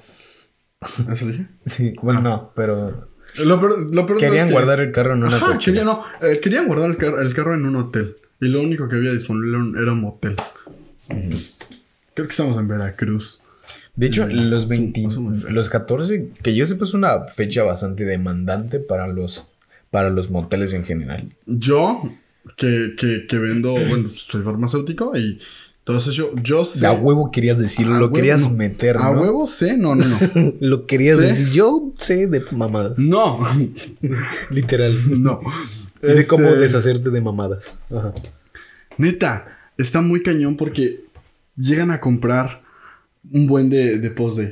[1.11, 1.45] ¿Eso dije?
[1.65, 3.09] Sí, bueno, no, pero
[3.43, 5.83] Lo lo querían es que- guardar el carro en una Ajá, cochera.
[5.83, 8.15] no, eh, querían guardar el, car- el carro en un hotel.
[8.39, 10.35] Y lo único que había disponible era un, motel.
[11.07, 11.57] Pues,
[12.13, 13.41] creo que estamos en Veracruz.
[13.95, 15.49] De hecho, Mm, los eso- 20, eso muy feo.
[15.51, 19.47] los 14, que yo sepa es una fecha bastante demandante para los
[19.89, 21.31] para los moteles en general.
[21.47, 22.11] Yo,
[22.57, 25.39] que, que, que vendo, bueno, soy farmacéutico y
[25.95, 26.85] eso, yo, yo sé.
[26.85, 28.49] A huevo querías decirlo, A lo querías no.
[28.49, 29.21] meter, A ¿no?
[29.21, 30.17] huevo sé, no, no, no.
[30.59, 31.47] Lo querías decir.
[31.49, 32.99] Yo sé de mamadas.
[32.99, 33.39] no,
[34.49, 34.93] Literal.
[35.21, 35.39] no.
[36.03, 37.79] Y de cómo Este, deshacerte de mamadas.
[37.89, 38.13] Ajá.
[38.97, 39.47] Neta,
[39.77, 40.99] está muy cañón porque
[41.55, 42.61] llegan a comprar
[43.31, 44.09] un buen de, de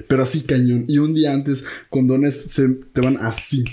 [0.08, 0.86] pero así cañón.
[0.88, 3.63] Y un día antes, condones se te van así.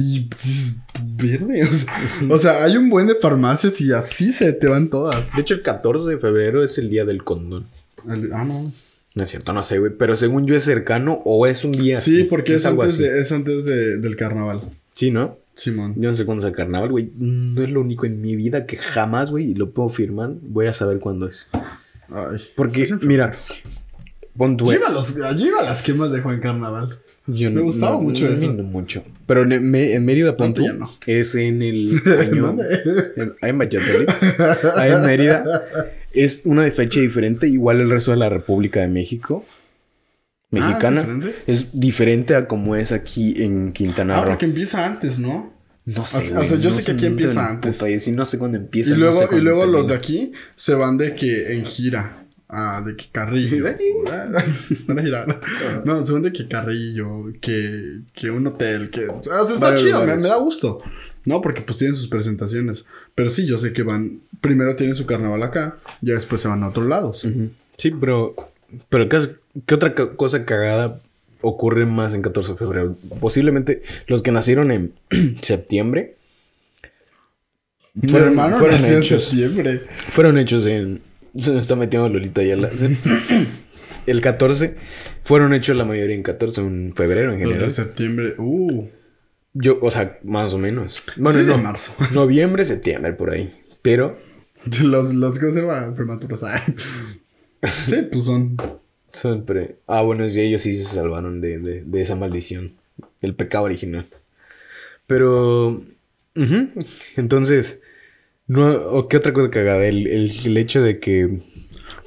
[0.00, 0.76] Y pues,
[1.16, 1.64] verde.
[1.64, 5.32] O sea, o sea, hay un buen de farmacias y así se te van todas.
[5.34, 7.66] De hecho, el 14 de febrero es el día del condón.
[8.08, 8.72] El- ah, no.
[9.14, 9.90] No es cierto, no sé, güey.
[9.98, 12.24] Pero según yo es cercano o es un día Sí, así.
[12.28, 13.02] porque es, algo antes, así.
[13.04, 14.60] de, es antes de- del carnaval.
[14.92, 15.36] Sí, ¿no?
[15.56, 15.94] Simón.
[15.96, 17.10] Yo no sé cuándo es el carnaval, güey.
[17.16, 20.66] No es lo único en mi vida que jamás, güey, y lo puedo firmar, voy
[20.66, 21.48] a saber cuándo es.
[22.10, 22.38] Ay.
[22.54, 23.34] Porque, Es mira,
[24.36, 24.66] pon tu...
[24.66, 26.96] Yo iba, a los, yo iba a las quemas de Juan Carnaval.
[27.28, 28.52] Yo Me gustaba mucho a mí eso.
[28.54, 29.04] no mucho.
[29.26, 30.34] Pero en, me- en Mérida,
[30.78, 30.90] no.
[31.06, 32.56] es en el año...
[33.16, 34.08] En, ahí en Valladolid.
[34.76, 35.64] Ahí en Mérida.
[36.12, 39.44] Es una fecha diferente, igual el resto de la República de México.
[40.50, 41.02] Mexicana.
[41.02, 41.38] Ah, diferente?
[41.46, 44.30] es diferente a como es aquí en Quintana Ah, Roo.
[44.30, 45.52] porque empieza antes, ¿no?
[45.84, 46.22] No o sé.
[46.22, 47.78] sea, güey, o sea, yo no sé que aquí no empieza antes.
[47.78, 48.90] puta sí, no sé cuándo empieza.
[48.90, 52.22] Y no luego, sé y luego los de aquí se van de que en gira.
[52.50, 53.62] Ah, de que Carrillo.
[54.86, 55.40] Van a girar.
[55.84, 59.06] No, se van de que Carrillo, que, que un hotel, que...
[59.08, 60.80] O sea, está chido, me, da gusto.
[61.26, 62.86] No, porque pues tienen sus presentaciones.
[63.14, 64.20] Pero sí, yo sé que van...
[64.40, 67.26] Primero tienen su carnaval acá, ya después se van a otros lados.
[67.76, 68.34] Sí, pero.
[68.88, 69.30] Pero ¿qué,
[69.66, 71.00] qué otra cosa cagada
[71.40, 72.96] ocurre más en 14 de febrero?
[73.20, 74.92] Posiblemente los que nacieron en
[75.42, 76.14] septiembre.
[77.94, 79.80] Mi Fueron- hermano fueron nació en septiembre.
[80.12, 81.00] Fueron hechos en.
[81.36, 82.70] Se me está metiendo Lolita Ayala.
[84.06, 84.74] El 14.
[85.24, 87.70] Fueron hechos la mayoría en 14, en febrero en de general.
[87.70, 88.34] septiembre.
[88.38, 88.86] Uh.
[89.52, 91.02] Yo, o sea, más o menos.
[91.16, 91.58] Bueno, Sí, de no.
[91.62, 91.92] marzo.
[92.12, 93.52] Noviembre, septiembre, por ahí.
[93.82, 94.18] Pero
[94.82, 96.42] Los, los que se van prematuros.
[97.62, 98.56] Sí, pues son...
[99.12, 99.76] Siempre.
[99.86, 102.70] Ah, bueno, sí, ellos sí se salvaron de, de- de esa maldición.
[103.20, 104.06] El pecado original.
[105.06, 105.82] Pero.
[107.16, 107.82] Entonces.
[108.48, 109.84] No, ¿o ¿Qué otra cosa cagada?
[109.86, 111.28] El, el, el hecho de que.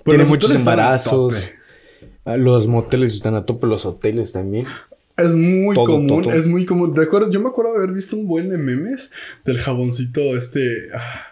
[0.04, 1.49] Pues tiene muchos embarazos.
[2.25, 4.65] Ah, Los moteles están a tope, los hoteles también.
[5.17, 6.34] Es muy Todo, común, todo.
[6.34, 6.95] es muy común.
[6.95, 9.12] Recuerdo, yo me acuerdo de haber visto un buen de memes
[9.45, 10.88] del jaboncito este.
[10.95, 11.27] ah.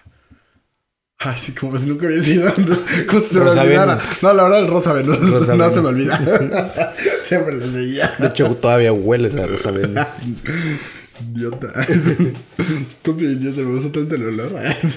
[1.21, 2.49] Ay, sí, como si nunca había sido.
[3.07, 3.95] Como si se me olvidara.
[3.95, 4.03] Venus.
[4.21, 5.19] No, la verdad, el rosa Venus.
[5.31, 5.75] Rosa no Venus.
[5.75, 6.93] se me olvida.
[7.21, 8.15] Siempre lo veía.
[8.19, 10.05] De hecho, todavía hueles a Rosa Venus.
[11.33, 11.73] Idiota.
[12.57, 14.51] Estúpido idiota, me gusta tanto el olor.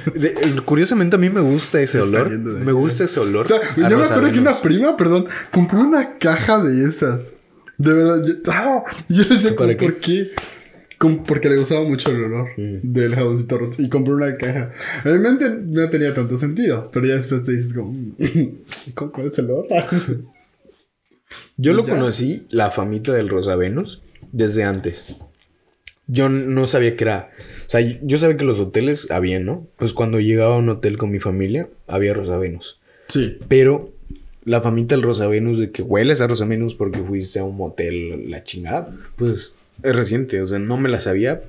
[0.64, 2.30] Curiosamente, a mí me gusta ese olor.
[2.30, 3.46] Me gusta ese olor.
[3.46, 7.32] O sea, a yo me acuerdo que una prima, perdón, compró una caja de estas.
[7.78, 9.84] De verdad, yo, ah, yo no sé ¿Para cómo, qué?
[9.86, 10.30] por qué.
[10.98, 12.92] Como porque le gustaba mucho el olor Mm.
[12.92, 13.58] del jaboncito.
[13.78, 14.70] Y compró una caja.
[15.04, 16.88] En mi mente no tenía tanto sentido.
[16.92, 17.92] Pero ya después te dices como...
[18.94, 19.66] ¿cu- ¿Cuál es el olor?
[21.56, 21.94] Yo lo Ya.
[21.94, 25.04] conocí, la famita del Rosa Venus, desde antes.
[26.06, 27.30] Yo no sabía que era.
[27.66, 29.66] O sea, yo sabía que los hoteles había, ¿no?
[29.78, 32.78] Pues cuando llegaba a un hotel con mi familia, había Rosa Venus.
[33.08, 33.38] sí.
[33.48, 33.92] Pero
[34.44, 37.56] la famita del Rosa Venus, de que hueles a Rosa Venus porque fuiste a un
[37.56, 40.42] motel, la chingada, pues es reciente.
[40.42, 41.40] O sea, no me la sabía.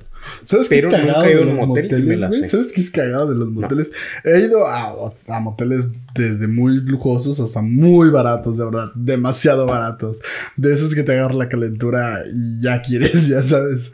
[0.42, 2.48] ¿Sabes qué es cagado de los motel moteles, güey?
[2.50, 3.92] ¿Sabes qué es cagado de los moteles?
[4.24, 8.90] He ido a, a moteles desde muy lujosos hasta muy baratos, de verdad.
[8.94, 10.20] Demasiado baratos.
[10.56, 13.92] De esos que te agarra la calentura y ya quieres, ya sabes.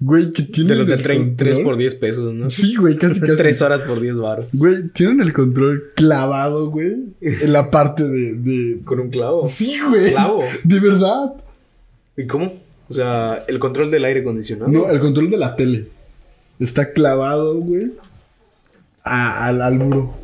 [0.00, 1.72] Güey, que tienen De los del el tren, 3 control.
[1.72, 2.50] por 10 pesos, ¿no?
[2.50, 3.36] Sí, güey, casi casi.
[3.36, 4.46] 3 horas por 10 baros.
[4.52, 6.94] Güey, tienen el control clavado, güey.
[7.20, 8.34] En la parte de.
[8.34, 8.80] de...
[8.84, 9.48] Con un clavo.
[9.48, 10.12] Sí, güey.
[10.12, 10.44] Clavo.
[10.62, 11.32] De verdad.
[12.16, 12.52] ¿Y cómo?
[12.88, 14.70] O sea, el control del aire acondicionado.
[14.70, 15.86] No, el control de la tele.
[16.58, 17.92] Está clavado, güey.
[19.04, 20.14] a- al, al muro.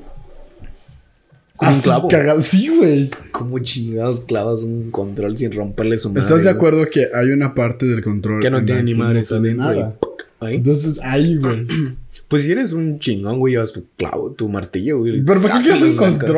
[1.56, 2.08] ¿Con un Así clavo?
[2.08, 2.42] cagado.
[2.42, 3.10] Sí, güey.
[3.30, 6.20] ¿Cómo chingados clavas un control sin romperle su madre?
[6.20, 6.54] ¿Estás de güey?
[6.56, 9.94] acuerdo que hay una parte del control Que no tiene ni que madres no.
[10.42, 11.66] Entonces, ahí, güey.
[12.26, 15.22] Pues si eres un chingón, güey, llevas tu clavo, tu martillo, güey.
[15.22, 16.30] Pero ¿para qué quieres un sacas, sacas.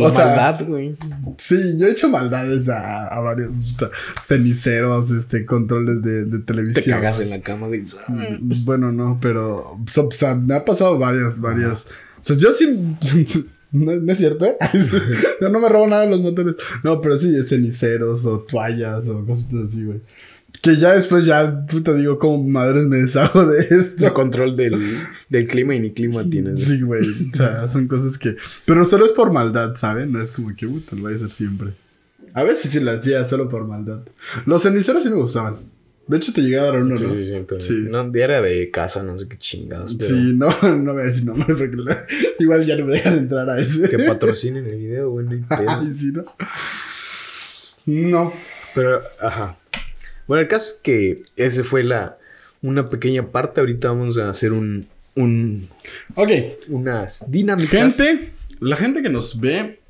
[0.00, 0.94] O sea, maldad, güey.
[1.38, 3.50] Sí, yo he hecho maldades a, a varios
[4.22, 6.96] ceniceros, este, controles de, de Te televisión.
[6.98, 7.82] cagas en la cama, güey.
[8.08, 9.76] Mm, Bueno, no, pero.
[9.96, 11.86] O sea, me ha pasado varias, varias.
[12.20, 13.46] O sea, yo sí.
[13.74, 14.54] No, no es cierto, ¿eh?
[15.40, 16.56] Yo no me robo nada de los moteles.
[16.84, 19.98] No, pero sí, ceniceros o toallas o cosas así, güey.
[20.62, 24.14] Que ya después, ya, puta, digo, como madres me deshago de El esto.
[24.14, 24.96] control del,
[25.28, 26.62] del clima y ni clima tienes.
[26.64, 27.02] Sí, güey.
[27.32, 28.36] O sea, son cosas que.
[28.64, 30.12] Pero solo es por maldad, ¿saben?
[30.12, 31.70] No es como que, puta, lo voy a hacer siempre.
[32.32, 34.00] A veces sí lo hacía solo por maldad.
[34.46, 35.56] Los ceniceros sí me gustaban.
[36.06, 37.10] De hecho, te llegué a dar uno, Sí, ¿no?
[37.10, 37.36] sí, sí.
[37.58, 37.74] Sí.
[37.90, 39.94] No, era de casa, no sé qué chingados.
[39.96, 42.06] Pero Sí, no, no voy a decir nombre porque la-
[42.38, 43.88] igual ya no me dejan entrar a ese.
[43.88, 45.26] Que patrocinen el video, güey.
[45.26, 45.70] no hay pedo.
[45.70, 46.24] Ay, sí, ¿no?
[47.86, 48.32] No.
[48.74, 49.56] Pero, ajá.
[50.26, 52.16] Bueno, el caso es que ese fue la
[52.62, 53.60] una pequeña parte.
[53.60, 55.68] Ahorita vamos a hacer un, un
[56.14, 56.30] Ok,
[56.68, 57.70] unas dinámicas.
[57.96, 59.80] gente, la gente que nos ve,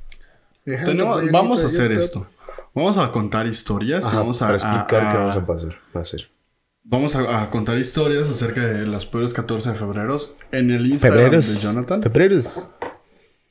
[0.65, 2.27] tenemos, vamos a hacer esto.
[2.75, 4.03] Vamos a contar historias.
[4.05, 6.29] y Ajá, vamos a, para explicar a- qué a- vamos a pasar, a hacer.
[6.85, 10.17] Vamos a, a contar historias acerca de las peores 14 de febrero
[10.51, 12.03] en el Instagram de Jonathan.
[12.03, 12.65] Febreros.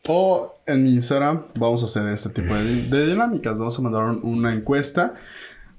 [0.07, 3.57] O en mi Instagram vamos a hacer este tipo de, de dinámicas.
[3.57, 5.13] Vamos a mandar un- una encuesta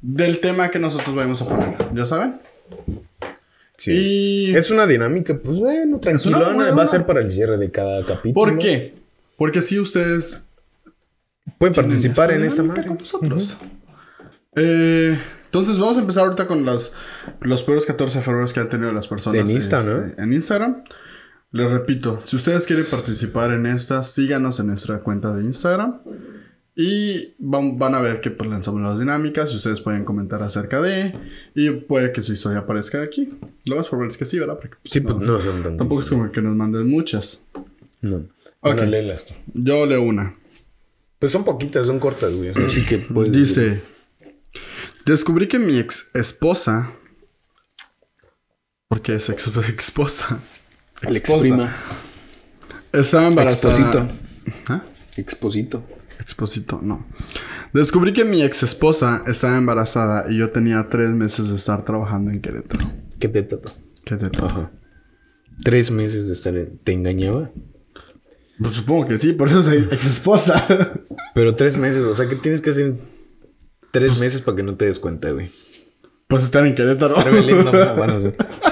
[0.03, 1.77] del tema que nosotros vamos a poner.
[1.95, 2.37] ¿Ya saben?
[3.77, 3.93] Sí.
[4.51, 4.55] Y...
[4.57, 8.05] Es una dinámica, pues bueno, una buena- Va a ser para el cierre de cada
[8.05, 8.35] capítulo.
[8.35, 8.95] ¿Por qué?
[9.37, 10.43] Porque así ustedes
[11.59, 12.87] Pueden participar en esta madre.
[12.87, 13.57] con nosotros.
[14.55, 16.93] Eh, entonces vamos a empezar ahorita con las,
[17.41, 20.13] los peores 14 de febrero que han tenido las personas En Insta, este, ¿no?
[20.19, 20.83] en Instagram.
[21.51, 26.01] Les repito, si ustedes quieren participar en esta, síganos en nuestra cuenta de Instagram.
[26.75, 30.81] Y van, van a ver que pues, lanzamos las dinámicas y ustedes pueden comentar acerca
[30.81, 31.15] de.
[31.55, 33.29] Y puede que su historia aparezca aquí.
[33.67, 34.55] Lo más probable es que sí, ¿verdad?
[34.59, 35.77] Porque, pues, Sí, pues no, no son tantas.
[35.79, 37.41] tampoco es como que nos manden muchas.
[38.01, 38.23] No.
[38.61, 38.81] Ok.
[38.83, 39.35] léelas tú.
[39.55, 40.35] Yo leo una.
[41.19, 42.51] Pues son poquitas, son cortas, güey.
[42.51, 43.83] Así que puedes Dice,
[45.05, 46.91] descubrí que mi ex esposa,
[48.89, 49.47] porque es ex
[49.79, 50.41] esposa,
[51.03, 51.77] El exprima.
[52.93, 53.75] estaba embarazada.
[53.77, 54.09] Exposito.
[54.69, 54.83] ¿Ah?
[55.17, 55.83] Exposito.
[56.23, 57.05] Exposito, no.
[57.75, 62.31] Descubrí que mi ex esposa estaba embarazada y yo tenía tres meses de estar trabajando
[62.31, 62.87] en Querétaro.
[63.19, 63.47] ¿Qué te?
[64.05, 64.47] Querétaro.
[64.47, 64.71] Ajá.
[65.63, 66.79] Tres meses de estar en...
[66.79, 67.51] ¿Te engañaba?
[68.59, 70.65] Pues supongo que sí, por eso soy ex esposa.
[71.35, 72.95] Pero tres meses, o sea, ¿qué tienes que hacer
[73.91, 75.51] tres meses para que no te des cuenta, güey?
[76.33, 77.15] pues estar en Querétaro.
[77.15, 78.33] No, bueno, o sea,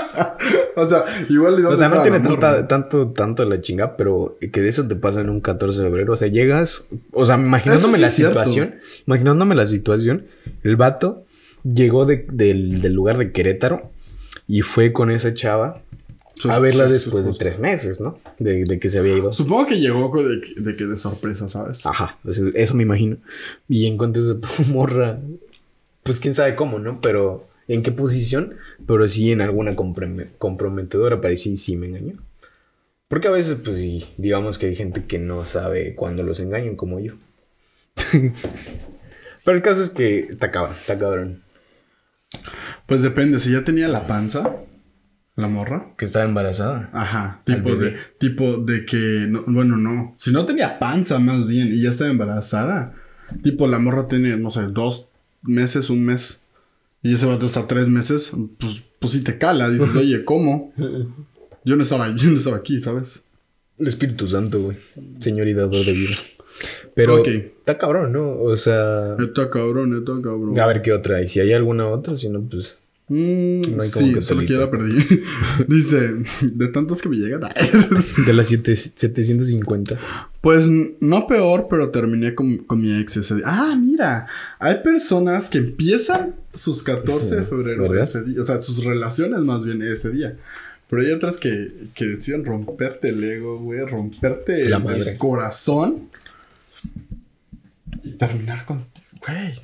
[0.76, 4.37] o sea, igual y o dónde sea, no tiene tanta, tanto, tanto la chinga, pero
[4.52, 6.12] que de eso te pasa en un 14 de febrero.
[6.14, 8.74] O sea, llegas, o sea, imaginándome sí la situación,
[9.06, 10.24] imaginándome la situación,
[10.62, 11.22] el vato
[11.64, 13.90] llegó de- del, del lugar de Querétaro
[14.48, 15.80] y fue con esa chava
[16.48, 18.18] a verla después de tres meses, ¿no?
[18.38, 19.30] De, de que se había ido.
[19.33, 21.85] Supongo que llegó de, de que de sorpresa, ¿sabes?
[21.85, 23.18] Ajá, eso, eso me imagino.
[23.68, 25.18] Y encuentras a tu morra,
[26.02, 26.98] pues quién sabe cómo, ¿no?
[27.02, 28.54] Pero en qué posición,
[28.87, 32.14] pero sí en alguna comprome- comprometedora para decir sí me engañó.
[33.09, 36.76] Porque a veces, pues sí, digamos que hay gente que no sabe cuándo los engañan,
[36.76, 37.14] como yo.
[39.44, 41.42] pero el caso es que está cabrón, está cabrón.
[42.87, 44.54] Pues depende, si ya tenía la panza,
[45.37, 45.87] la morra.
[45.96, 46.90] Que estaba embarazada.
[46.92, 51.72] Ajá, tipo de, tipo de que, no, bueno, no, si no tenía panza más bien
[51.72, 52.94] y ya estaba embarazada,
[53.42, 55.09] tipo la morra tiene, no sé, dos
[55.42, 56.42] meses, un mes,
[57.02, 60.72] y ese vato está tres meses, pues, pues sí te cala, dices, oye, ¿cómo?
[61.64, 63.20] Yo no estaba, yo no estaba aquí, ¿sabes?
[63.78, 64.78] El Espíritu Santo, güey.
[65.20, 66.16] Señor y dador de vida.
[66.94, 68.30] Pero está cabrón, ¿no?
[68.40, 69.14] O sea...
[69.18, 70.58] Está cabrón, está cabrón.
[70.58, 71.28] A ver qué otra hay.
[71.28, 72.78] Si hay alguna otra, si no, pues.
[73.08, 75.04] Mm, No hay como sí, que solo que ya la perdí.
[75.68, 77.42] Dice, de tantas que me llegan.
[78.26, 79.98] De las siete- 750.
[80.40, 80.68] Pues
[81.00, 83.44] no peor, pero terminé con, con mi ex ese día.
[83.46, 84.26] Ah, mira,
[84.59, 88.05] hay personas que empiezan sus 14 de febrero ¿Verdad?
[88.05, 90.37] ese día, o sea, sus relaciones más bien ese día.
[90.88, 95.12] Pero hay otras que, que deciden romperte el ego, güey, romperte La el, madre.
[95.12, 96.09] el corazón
[98.03, 98.85] y terminar con,
[99.20, 99.61] güey.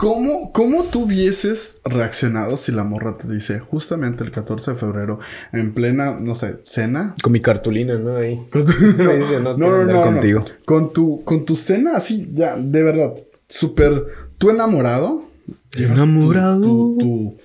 [0.00, 5.18] ¿Cómo, ¿Cómo tú hubieses reaccionado si la morra te dice justamente el 14 de febrero,
[5.52, 7.14] en plena, no sé, cena?
[7.22, 8.16] Con mi cartulina, ¿no?
[8.16, 8.36] Ahí.
[8.50, 10.44] Con tu, dice, no, quiero andar contigo.
[10.64, 13.12] Con tu, con tu cena así, ya, de verdad,
[13.46, 14.06] súper,
[14.38, 15.22] tú enamorado.
[15.68, 16.62] tu- Enamorado.
[16.62, 17.36] Tu, tu-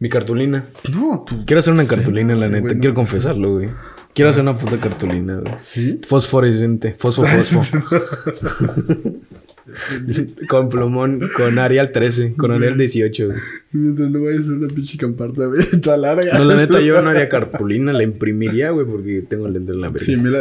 [0.00, 0.64] Mi cartulina.
[0.92, 1.44] no, tu.
[1.46, 2.74] Quiero hacer una cena, cartulina, la neta.
[2.74, 2.80] no.
[2.80, 3.68] Quiero confesarlo, güey.
[4.14, 5.54] Quiero hacer una puta cartulina, güey.
[5.58, 6.00] ¿Sí?
[6.08, 6.96] Fosforescente.
[6.98, 7.62] Fosfo, fosfo.
[10.48, 11.30] con plumón.
[11.36, 12.34] Con Arial 13.
[12.36, 13.38] Con Arial 18, güey.
[13.72, 16.38] Mientras no vayas a hacer una pinche camparta, güey, toda larga.
[16.38, 17.92] No, la neta, yo no haría cartulina.
[17.92, 20.04] La imprimiría, güey, porque tengo el lente en la verga.
[20.04, 20.40] Sí, mira.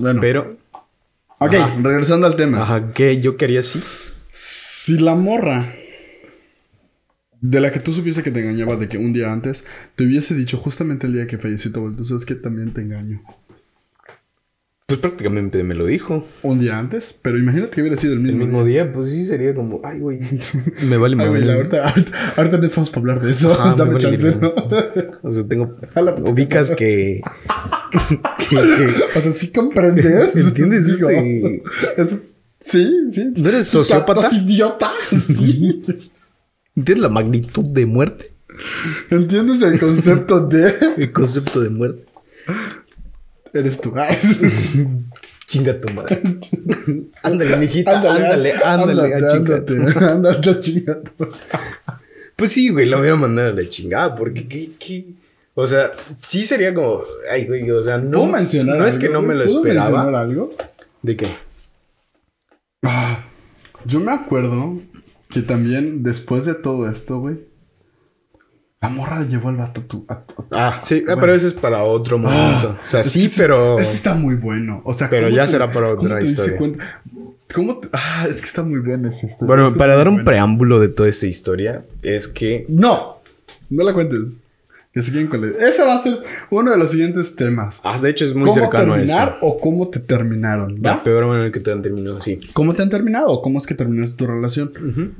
[0.00, 0.20] Bueno.
[0.20, 0.56] Pero,
[1.38, 2.62] ok, regresando al tema.
[2.62, 3.80] ajá, que yo quería así.
[4.30, 5.72] Si la morra
[7.40, 9.64] de la que tú supiste que te engañaba de que un día antes
[9.96, 12.80] te hubiese dicho justamente el día que falleció tu abuelo, tú sabes que también te
[12.80, 13.20] engaño.
[14.94, 16.24] Pues prácticamente me lo dijo.
[16.42, 19.26] Un día antes, pero imagínate que hubiera sido el El mismo, mismo día, pues sí
[19.26, 20.20] sería como, ay, güey.
[20.88, 21.52] Me vale, me Ay, vale.
[21.52, 23.52] ahorita, ahorita, ahorita no estamos para hablar de eso.
[23.52, 24.36] Ajá, Dame vale chance.
[24.40, 24.52] ¿no?
[25.22, 25.76] O sea, tengo.
[26.30, 27.20] Ubicas que.
[28.38, 30.36] que, que- O sea, sí comprendes.
[30.36, 31.62] ¿Entiendes este?
[31.96, 32.16] es-
[32.60, 33.32] sí, sí.
[33.36, 34.30] ¿No eres sociópata?
[34.32, 34.92] idiota.
[35.10, 35.82] Sí.
[36.76, 38.30] ¿Entiendes la magnitud de muerte?
[39.10, 42.04] ¿Entiendes el concepto de El concepto de muerte.
[43.54, 43.92] Eres tú?
[45.46, 46.20] Chinga tu madre.
[47.22, 47.98] Ándale, mijita.
[47.98, 51.28] Ándale, ándale, a chingar tu ándate, ándate a chingar tu-
[52.36, 55.04] Pues sí, güey, lo hubiera mandado a la chingada, porque qué, qué.
[55.54, 55.92] O sea,
[56.26, 58.18] sí sería como, ay, güey, o sea, no.
[58.20, 60.20] ¿Puedo mencionar No es algo, que no me lo ¿Puedo mencionar esperaba.
[60.20, 60.50] algo?
[61.02, 61.36] ¿De qué?
[62.82, 63.24] Ah,
[63.84, 64.78] yo me acuerdo
[65.30, 67.36] que también después de todo esto, güey,
[68.84, 70.04] la morra llevó al vato tu.
[70.08, 71.20] a a Ah, sí, Bueno.
[71.20, 72.76] pero eso es para otro momento.
[72.84, 73.78] o sea, sí, pero.
[73.78, 74.80] Ese está muy bueno.
[74.84, 76.58] O sea, Pero ¿cómo ya te- será para otra historia.
[77.54, 79.26] ¿Cómo te- Ah, es que está muy bueno ese.
[79.26, 80.28] este- Bueno, para dar un bueno.
[80.30, 82.66] preámbulo de toda esta historia, es que.
[82.68, 83.16] No,
[83.70, 84.38] no la cuentes.
[84.92, 86.20] Que se con la- Ese va a ser
[86.50, 87.80] uno de los siguientes temas.
[87.82, 89.38] Ah, de hecho, es muy ¿Cómo cercano a terminar esto.
[89.46, 90.74] o cómo te terminaron?
[90.76, 90.78] ¿va?
[90.90, 92.38] La peor manera que te han terminado así.
[92.52, 94.70] ¿Cómo te han terminado o cómo es que terminaste tu relación?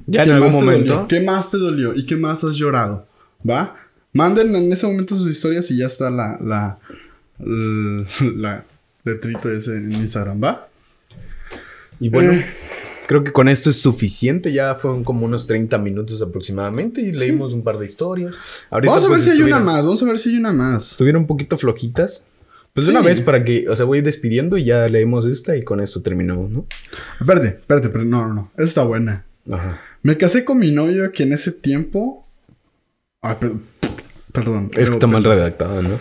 [0.07, 1.07] Ya ¿Qué en algún momento.
[1.09, 1.93] ¿Qué más te dolió?
[1.93, 3.05] ¿Y qué más has llorado?
[3.49, 3.77] ¿Va?
[4.13, 6.79] Manden en ese momento sus historias y ya está la, la,
[7.41, 8.65] la, la
[9.05, 10.69] letrito ese en Instagram, ¿va?
[12.01, 12.47] Y bueno, Eh.
[13.07, 14.53] creo que con esto es suficiente.
[14.53, 18.37] Ya fueron como unos 30 minutos aproximadamente y leímos un par de historias.
[18.71, 20.53] Ahorita, Vamos a ver pues, si hay una más, vamos a ver si hay una
[20.53, 20.93] más.
[20.93, 22.25] Estuvieron un poquito flojitas.
[22.73, 22.91] Pues Sí.
[22.91, 26.03] una vez para que, o sea, voy despidiendo y ya leemos esta y con esto
[26.03, 26.67] terminamos, ¿no?
[27.21, 28.51] Espérate, espérate, pero no, no, no.
[28.57, 29.25] Esa está buena.
[29.53, 29.81] Ajá.
[30.03, 32.24] Me casé con mi novio que en ese tiempo.
[33.25, 33.53] Ay, per-
[34.33, 34.65] perdón.
[34.67, 35.99] Es que pero- está mal redactado, ¿no?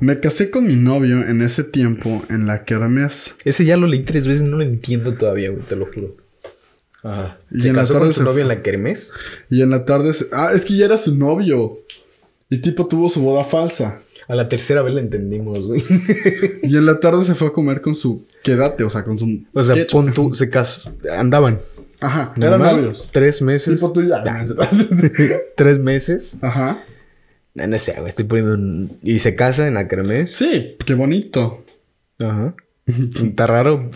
[0.00, 3.34] Me casé con mi novio en ese tiempo en la kermés.
[3.44, 6.14] Ese ya lo leí tres veces, no lo entiendo todavía, güey, te lo juro.
[7.02, 7.38] Ajá.
[7.50, 8.42] Y ¿Se en la casó tarde con su se fue.
[8.42, 9.12] en la kermés?
[9.50, 10.12] Y en la tarde.
[10.12, 11.78] se- Ah, es que ya era su novio.
[12.50, 14.00] Y tipo tuvo su boda falsa.
[14.28, 15.82] A la tercera vez la entendimos, güey.
[16.62, 18.26] Y en la tarde se fue a comer con su.
[18.44, 19.44] Quédate, o sea, con su.
[19.52, 21.58] O sea, pon tú, se casó, andaban.
[22.00, 23.10] Ajá, eran normal, novios.
[23.12, 23.80] Tres meses.
[23.80, 23.92] Tipo.
[25.56, 26.38] Tres meses.
[26.42, 26.82] Ajá.
[27.54, 28.98] No, no sé, güey, estoy poniendo un...
[29.02, 30.32] Y se casa en la kermés.
[30.32, 31.64] Sí, qué bonito.
[32.20, 32.54] Ajá.
[32.86, 33.88] Está raro.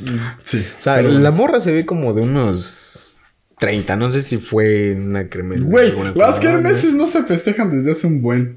[0.42, 0.58] Sí.
[0.58, 3.16] O sea, pero la morra se ve como de unos
[3.58, 3.96] 30.
[3.96, 5.62] No sé si fue una kermés.
[5.62, 8.56] Güey, las kermeses no se festejan desde hace un buen.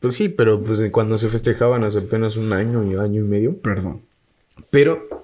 [0.00, 3.58] Pues sí, pero pues cuando se festejaban hace apenas un año año y medio.
[3.60, 4.02] Perdón.
[4.70, 5.23] Pero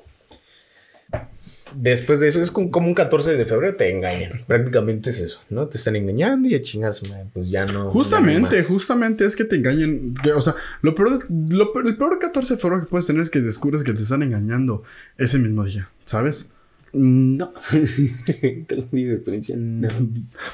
[1.74, 4.40] después de eso es como, como un 14 de febrero te engañan.
[4.46, 5.66] Prácticamente es eso, ¿no?
[5.66, 7.00] Te están engañando y a chingas,
[7.32, 7.72] pues ya no.
[7.72, 10.14] ya no Justamente, justamente es que te engañen.
[10.34, 13.30] o sea, lo peor, lo peor- el peor 14 de febrero que puedes tener es
[13.30, 14.82] que descubres que te están engañando
[15.18, 16.48] ese mismo día, ¿sabes?
[16.92, 17.52] No.
[18.66, 19.88] Te lo digo de experiencia, no.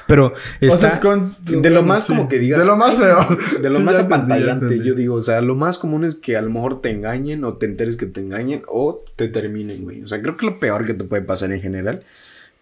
[0.07, 2.07] Pero está O sea, es con- de lo bueno, más sí.
[2.09, 2.59] como que digas.
[2.59, 3.37] De lo más "Ay, feo.
[3.61, 5.15] De lo Sí, más apantallante, yo digo.
[5.15, 7.95] O sea, lo más común es que a lo mejor te engañen o te enteres
[7.97, 10.03] que te engañen o te terminen, güey.
[10.03, 12.03] O sea, creo que lo peor que te puede pasar en general.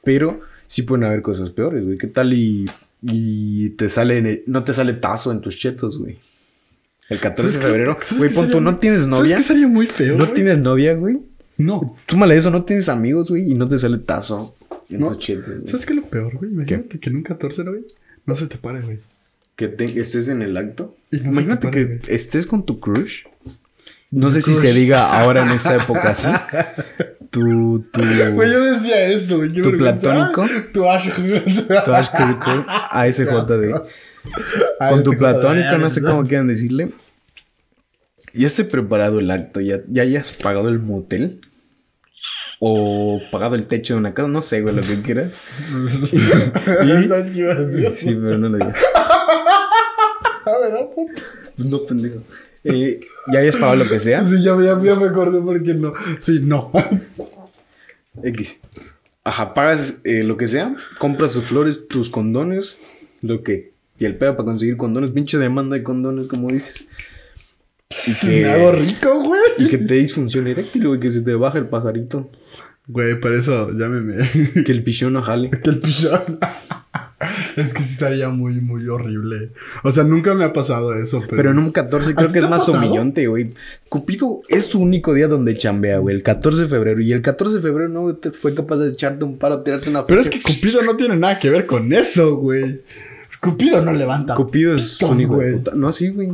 [0.04, 1.98] Pero sí pueden haber cosas peores, güey.
[1.98, 2.69] ¿Qué tal y,
[3.02, 6.17] y te sale, no te sale tazo en tus chetos, güey?
[7.10, 7.98] El 14 ¿Sabes de febrero.
[8.02, 9.36] ¿Sabes Güey, pon tú, ¿no tienes ¿Sabes novia?
[9.38, 10.17] qué sería muy feo?
[10.17, 10.34] ¿No güey?
[10.34, 11.17] tienes novia, güey?
[11.58, 11.95] No.
[12.06, 14.56] Tú mal eso, no tienes amigos, güey, y no te sale tazo
[14.89, 15.10] No.
[15.19, 16.51] ¿Sabes qué es lo peor, güey?
[16.51, 17.85] Imagínate que en un 14, ¿no, güey?
[18.25, 18.99] No se te pare, güey.
[19.56, 20.93] Que te- estés en el acto.
[21.12, 21.99] No Imagínate pare, que güey.
[22.15, 23.23] estés con tu crush
[24.12, 26.27] No sé si se diga ahora en esta época así.
[27.31, 27.41] Tu,
[27.91, 27.99] tu,
[28.33, 29.51] Güey, yo decía eso, güey.
[29.51, 30.45] ¿Tu platónico?
[30.73, 31.10] Tu Ash.
[31.85, 33.75] tu ASJD, ASJD.
[34.79, 36.91] Ah, Con tu platónico, no sé cómo quieran decirle.
[38.36, 39.62] ¿Ya esté preparado el acto?
[39.62, 41.40] ¿Ya, ¿Ya hayas pagado el motel?
[42.60, 44.27] ¿O pagado el techo de una casa?
[44.27, 45.71] No sé, güey, lo que quieras.
[46.13, 47.08] ¿Y?
[47.08, 47.94] ¿Sabes qué iba a decir?
[47.96, 48.79] Sí, pero no lo digas.
[50.46, 51.21] A ver, puto.
[51.58, 52.21] No, pendejo.
[52.63, 53.00] Eh,
[53.31, 54.23] ¿Ya hayas pagado lo que sea?
[54.23, 55.94] Sí, ya, ya, ya me acordé porque no.
[56.19, 56.71] Sí, no.
[58.23, 58.62] X.
[59.23, 62.79] Ajá, pagas eh, lo que sea, compras tus flores, tus condones,
[63.21, 63.71] lo que.
[63.98, 66.88] Y el pedo para conseguir condones, pinche demanda de condones, como dices.
[68.08, 69.41] Y Me hago rico, güey.
[69.58, 72.29] y que te disfunción eréctil, güey, que se te baja el pajarito.
[72.87, 74.29] Güey, para eso llámeme.
[74.65, 75.49] Que el pichón no jale.
[75.63, 76.21] que el pichón.
[77.56, 79.49] es que sí estaría muy, muy horrible.
[79.83, 81.21] O sea, nunca me ha pasado eso.
[81.21, 82.77] Pero, Pero en un 14 ¿A creo que es más pasado?
[82.77, 83.53] humillante, güey.
[83.89, 86.15] Cupido es su único día donde chambea, güey.
[86.15, 87.01] El 14 de febrero.
[87.01, 90.06] Y el 14 de febrero no te fue capaz de echarte un paro, tirarte una
[90.06, 90.41] Pero es que.
[90.41, 92.81] Cupido no tiene nada que ver con eso, güey.
[93.41, 94.35] Cupido no levanta.
[94.35, 95.53] Cupido es pitos, güey.
[95.53, 95.71] puta.
[95.73, 96.29] No, sí, güey.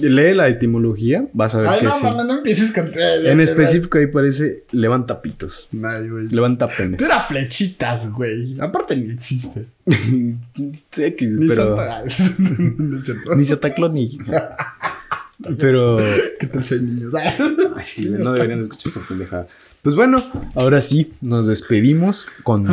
[0.00, 2.02] Lee la etimología, vas a ver Ay, que no, sí.
[2.04, 2.90] no, no empieces con.
[3.24, 5.68] En específico ahí parece levanta pitos.
[5.84, 6.28] Ay, güey.
[6.28, 7.00] Levanta penes.
[7.00, 8.58] Era flechitas, güey.
[8.60, 9.66] Aparte ni existe.
[10.96, 11.76] X, Ni pero.
[11.76, 12.04] Santa.
[13.36, 14.18] Ni Santa Claus ni.
[15.58, 15.98] Pero.
[16.40, 17.14] ¿Qué tal si hay niños?
[17.14, 19.46] Ay, sí, no deberían escuchar esa pendejada.
[19.82, 20.18] Pues bueno,
[20.54, 22.68] ahora sí, nos despedimos con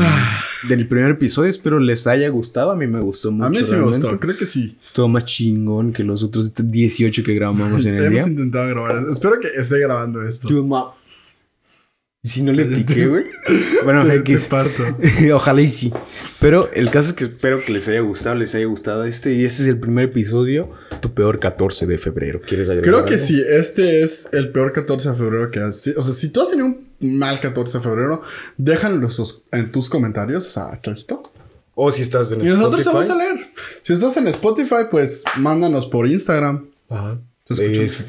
[0.68, 1.49] del primer episodio.
[1.49, 2.72] Espero les haya gustado.
[2.72, 3.45] A mí me gustó mucho.
[3.45, 4.78] A mí sí me gustó, creo que sí.
[4.84, 8.20] Estuvo más chingón que los otros 18 que grabamos en el día.
[8.22, 9.06] Hemos intentado grabar.
[9.10, 10.47] Espero que esté grabando esto.
[12.24, 13.26] Si no le piqué, güey.
[13.84, 14.84] Bueno, Te, te parto.
[15.36, 15.93] Ojalá y sí.
[16.39, 19.32] Pero el caso es que espero que les haya gustado, les haya gustado este.
[19.34, 22.41] Y este es el primer episodio, tu peor 14 de febrero.
[22.41, 23.26] ¿Quieres agregar Creo que algo?
[23.28, 25.88] sí, este es el peor 14 de febrero que has.
[25.95, 28.22] O sea, si tú has tenido un mal 14 de febrero,
[28.58, 29.08] déjanlo
[29.52, 30.91] en tus comentarios, o sea, aquí.
[31.76, 32.93] O si estás en Y nosotros te Spotify.
[32.93, 33.48] vamos a leer.
[33.82, 36.66] Si estás en Spotify, pues mándanos por Instagram.
[36.89, 37.18] Ajá.
[37.48, 38.06] Es,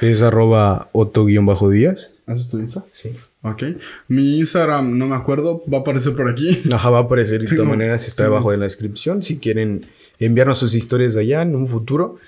[0.00, 2.14] es arroba otto-díaz.
[2.26, 2.84] ¿Eso es tu Insta?
[2.90, 3.14] Sí.
[3.42, 3.62] Ok.
[4.08, 6.60] Mi Instagram, no me acuerdo, va a aparecer por aquí.
[6.72, 8.08] Ajá, va a aparecer de todas maneras.
[8.08, 9.22] Está debajo de la descripción.
[9.22, 9.82] Si quieren
[10.18, 12.18] enviarnos sus historias de allá en un futuro.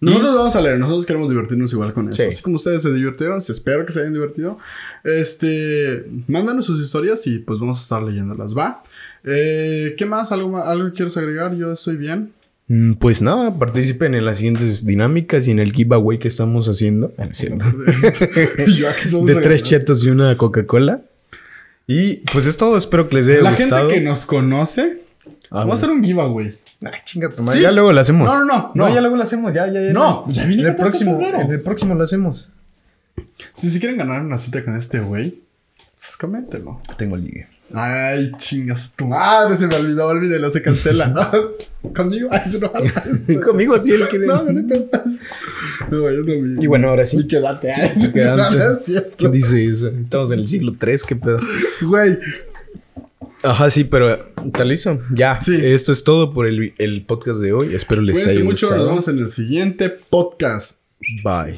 [0.00, 2.22] Nosotros vamos a leer, nosotros queremos divertirnos igual con eso.
[2.22, 2.28] Sí.
[2.28, 4.58] Así como ustedes se divirtieron, si espero que se hayan divertido.
[5.04, 8.82] Este, mándanos sus historias y pues vamos a estar leyéndolas, ¿va?
[9.24, 10.32] Eh, ¿Qué más?
[10.32, 10.66] ¿Algo, más?
[10.66, 11.56] ¿Algo que quieres agregar?
[11.56, 12.30] Yo estoy bien.
[12.68, 17.12] Mm, Pues nada, participen en las siguientes dinámicas y en el giveaway que estamos haciendo.
[17.16, 17.28] Ah,
[19.24, 21.00] de tres chetos y una Coca-Cola.
[21.86, 23.82] Y pues es todo, espero que les haya La gustado.
[23.88, 25.02] gente que nos conoce,
[25.50, 26.54] vamos a hacer un giveaway.
[26.82, 27.58] Ay, chinga tu madre.
[27.58, 27.62] Sí.
[27.64, 28.28] Ya luego lo hacemos.
[28.28, 28.94] No, no, no, no.
[28.94, 29.54] ya luego lo hacemos.
[29.54, 29.92] Ya, ya, ya.
[29.92, 31.40] No, ya viene en el 14 de próximo.
[31.40, 32.48] En el próximo lo hacemos.
[33.52, 35.34] Si se quieren ganar una cita con este güey,
[35.94, 36.80] pues coméntenlo.
[36.98, 37.48] Tengo ligue.
[37.74, 41.12] Ay, chingas, tu madre se me olvidó, olvídelo, se cancela.
[41.94, 42.70] Conmigo, ay, se no
[43.44, 44.26] Conmigo sí él quiere.
[44.26, 45.20] No, no te pedas.
[45.90, 46.62] No, yo también.
[46.62, 47.18] Y bueno, ahora sí.
[47.18, 47.72] Y quédate.
[47.72, 48.12] ay.
[48.12, 48.36] Quédate.
[48.36, 49.16] No, no es cierto.
[49.16, 49.88] ¿Quién dice eso?
[49.88, 51.38] Estamos en el siglo 3, qué pedo.
[51.82, 52.18] Güey,
[53.46, 54.98] Ajá, sí, pero está listo.
[55.12, 55.40] Ya.
[55.40, 55.56] Sí.
[55.62, 57.74] Esto es todo por el, el podcast de hoy.
[57.74, 58.66] Espero les cuídense haya mucho.
[58.66, 58.88] Nos gustado.
[58.88, 60.80] vemos en el siguiente podcast.
[61.22, 61.54] Bye.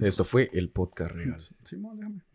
[0.00, 1.36] Esto fue el podcast real.
[1.64, 2.31] Simón, déjame.